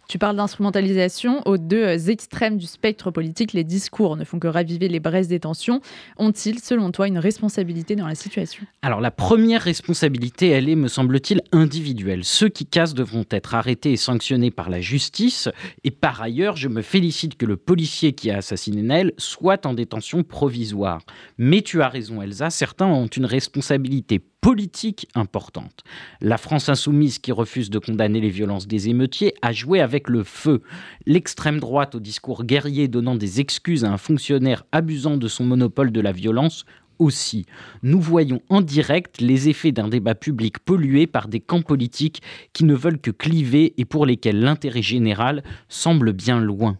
[0.08, 1.42] Tu parles d'instrumentalisation.
[1.44, 5.28] Aux deux euh, extrêmes du spectre politique, les discours ne font que raviver les braises
[5.28, 5.82] des tensions.
[6.16, 8.64] Ont-ils, selon toi, une responsabilité dans la situation?
[8.80, 12.24] Alors la première responsabilité, elle est, me semble-t-il, individuelle.
[12.24, 15.50] Ceux qui cassent devront être arrêtés et sanctionnés par la justice.
[15.84, 19.74] Et par ailleurs, je me félicite que le policier qui a assassiné Naël soit en
[19.74, 21.02] détention provisoire.
[21.36, 25.82] Mais tu as raison, Elsa, certains ont une responsabilité politique importante.
[26.20, 30.22] La France insoumise qui refuse de condamner les violences des émeutiers a joué avec le
[30.24, 30.62] feu.
[31.06, 35.90] L'extrême droite au discours guerrier donnant des excuses à un fonctionnaire abusant de son monopole
[35.90, 36.64] de la violence
[36.98, 37.46] aussi.
[37.82, 42.22] Nous voyons en direct les effets d'un débat public pollué par des camps politiques
[42.52, 46.78] qui ne veulent que cliver et pour lesquels l'intérêt général semble bien loin.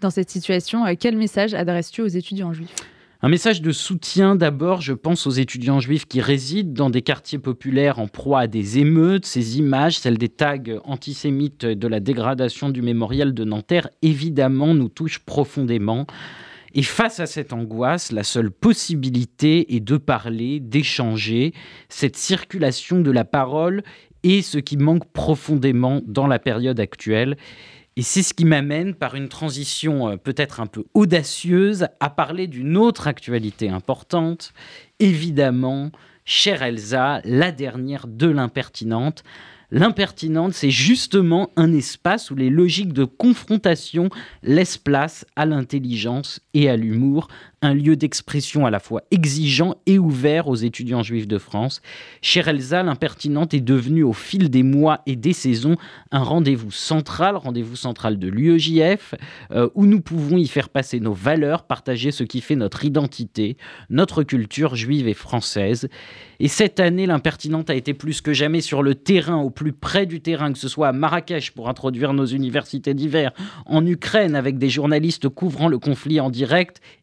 [0.00, 2.74] Dans cette situation, euh, quel message adresses-tu aux étudiants juifs?
[3.24, 7.38] Un message de soutien d'abord, je pense aux étudiants juifs qui résident dans des quartiers
[7.38, 9.24] populaires en proie à des émeutes.
[9.24, 14.90] Ces images, celles des tags antisémites de la dégradation du mémorial de Nanterre, évidemment nous
[14.90, 16.06] touchent profondément.
[16.74, 21.54] Et face à cette angoisse, la seule possibilité est de parler, d'échanger.
[21.88, 23.84] Cette circulation de la parole
[24.22, 27.38] est ce qui manque profondément dans la période actuelle.
[27.96, 32.48] Et c'est ce qui m'amène, par une transition euh, peut-être un peu audacieuse, à parler
[32.48, 34.52] d'une autre actualité importante.
[34.98, 35.90] Évidemment,
[36.24, 39.22] chère Elsa, la dernière de l'impertinente,
[39.70, 44.08] L'impertinente, c'est justement un espace où les logiques de confrontation
[44.44, 47.28] laissent place à l'intelligence et à l'humour,
[47.62, 51.80] un lieu d'expression à la fois exigeant et ouvert aux étudiants juifs de France.
[52.34, 55.76] Elsa, l'impertinente est devenue au fil des mois et des saisons
[56.12, 59.14] un rendez-vous central, rendez-vous central de l'UEJF,
[59.50, 63.56] euh, où nous pouvons y faire passer nos valeurs, partager ce qui fait notre identité,
[63.90, 65.88] notre culture juive et française.
[66.40, 70.04] Et cette année, l'impertinente a été plus que jamais sur le terrain, au plus près
[70.04, 73.32] du terrain, que ce soit à Marrakech pour introduire nos universités d'hiver,
[73.66, 76.43] en Ukraine avec des journalistes couvrant le conflit en direct,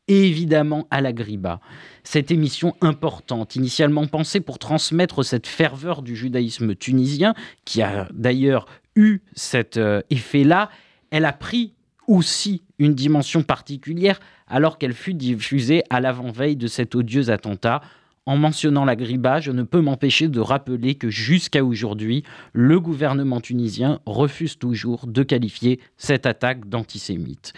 [0.07, 1.59] et évidemment à la Griba.
[2.03, 7.33] Cette émission importante, initialement pensée pour transmettre cette ferveur du judaïsme tunisien,
[7.65, 8.65] qui a d'ailleurs
[8.95, 10.69] eu cet euh, effet-là,
[11.11, 11.73] elle a pris
[12.07, 17.81] aussi une dimension particulière alors qu'elle fut diffusée à l'avant-veille de cet odieux attentat
[18.25, 22.23] en mentionnant la Griba, je ne peux m'empêcher de rappeler que jusqu'à aujourd'hui,
[22.53, 27.53] le gouvernement tunisien refuse toujours de qualifier cette attaque d'antisémite.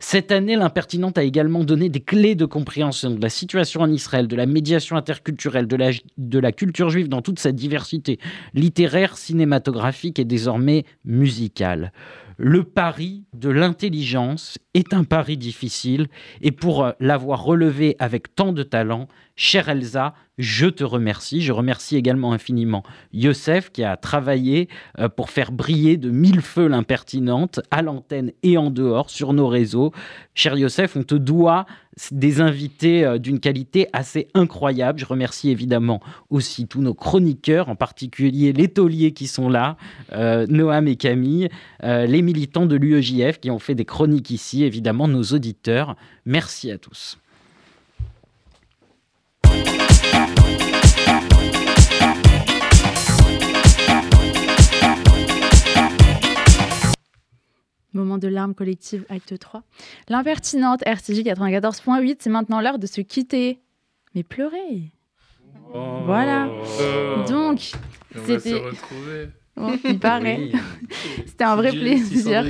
[0.00, 4.28] Cette année, l'impertinente a également donné des clés de compréhension de la situation en Israël,
[4.28, 8.18] de la médiation interculturelle, de la, de la culture juive dans toute sa diversité
[8.54, 11.92] littéraire, cinématographique et désormais musicale.
[12.40, 16.06] Le pari de l'intelligence est un pari difficile
[16.40, 21.40] et pour euh, l'avoir relevé avec tant de talent, chère Elsa, je te remercie.
[21.40, 22.82] Je remercie également infiniment
[23.12, 24.68] Youssef qui a travaillé
[24.98, 29.46] euh, pour faire briller de mille feux l'impertinente à l'antenne et en dehors sur nos
[29.46, 29.92] réseaux.
[30.34, 31.66] Cher Youssef, on te doit
[32.10, 34.98] des invités euh, d'une qualité assez incroyable.
[34.98, 39.76] Je remercie évidemment aussi tous nos chroniqueurs, en particulier les tauliers qui sont là,
[40.12, 41.48] euh, Noam et Camille,
[41.82, 45.94] les militants de l'UEJF qui ont fait des chroniques ici, évidemment nos auditeurs.
[46.26, 47.18] Merci à tous.
[57.98, 59.62] Moment de larmes collectives, acte 3.
[60.08, 63.60] L'impertinente RCJ 94.8, c'est maintenant l'heure de se quitter.
[64.14, 64.90] Mais pleurer.
[65.74, 65.98] Oh.
[66.06, 66.48] Voilà.
[67.28, 67.72] Donc,
[68.14, 68.62] va se c'était.
[69.84, 70.38] il paraît.
[70.38, 70.52] Oui.
[71.26, 72.42] C'était un vrai Si- si plaisir.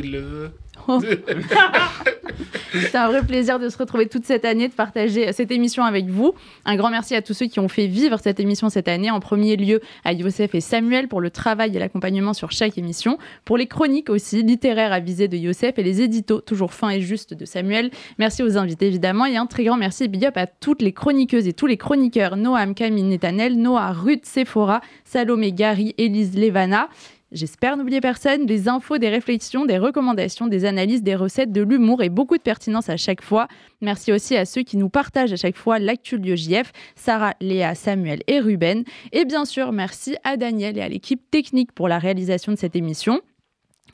[2.73, 6.07] C'était un vrai plaisir de se retrouver toute cette année, de partager cette émission avec
[6.07, 6.35] vous.
[6.65, 9.11] Un grand merci à tous ceux qui ont fait vivre cette émission cette année.
[9.11, 13.19] En premier lieu, à Youssef et Samuel pour le travail et l'accompagnement sur chaque émission.
[13.45, 17.35] Pour les chroniques aussi, littéraires avisées de Youssef et les éditos, toujours fins et justes
[17.35, 17.91] de Samuel.
[18.19, 19.27] Merci aux invités évidemment.
[19.27, 21.77] Et un très grand merci et big up à toutes les chroniqueuses et tous les
[21.77, 26.89] chroniqueurs Noam, Camille, Netanel, Noah, Ruth, Sephora, Salomé, Gary, Élise, Levana.
[27.31, 32.03] J'espère n'oublier personne, des infos, des réflexions, des recommandations, des analyses, des recettes, de l'humour
[32.03, 33.49] et beaucoup de pertinence à chaque fois.
[33.83, 37.75] Merci aussi à ceux qui nous partagent à chaque fois l'actu de JF, Sarah, Léa,
[37.75, 38.83] Samuel et Ruben.
[39.13, 42.77] Et bien sûr, merci à Daniel et à l'équipe technique pour la réalisation de cette
[42.77, 43.21] émission.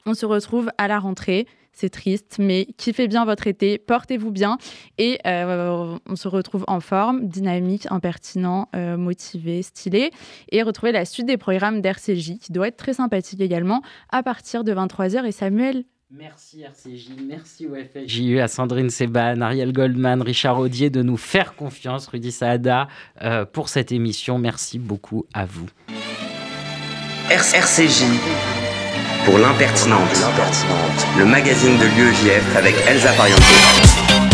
[0.07, 1.49] On se retrouve à la rentrée.
[1.75, 4.59] C'est triste, mais kiffez bien votre été, portez-vous bien
[4.97, 10.13] et euh, on se retrouve en forme, dynamique, impertinent, euh, motivé, stylé
[10.53, 14.63] et retrouver la suite des programmes d'RCJ qui doit être très sympathique également à partir
[14.63, 15.27] de 23h.
[15.27, 15.85] Et Samuel,
[16.17, 22.07] Merci RCJ, merci OFJ, à Sandrine Seban, Ariel Goldman, Richard Audier de nous faire confiance,
[22.07, 22.87] Rudy Saada,
[23.23, 24.39] euh, pour cette émission.
[24.39, 25.67] Merci beaucoup à vous.
[27.31, 28.05] RCJ
[29.25, 30.23] pour l'impertinente,
[31.19, 34.34] le magazine de l'UEJF avec Elsa Pariente.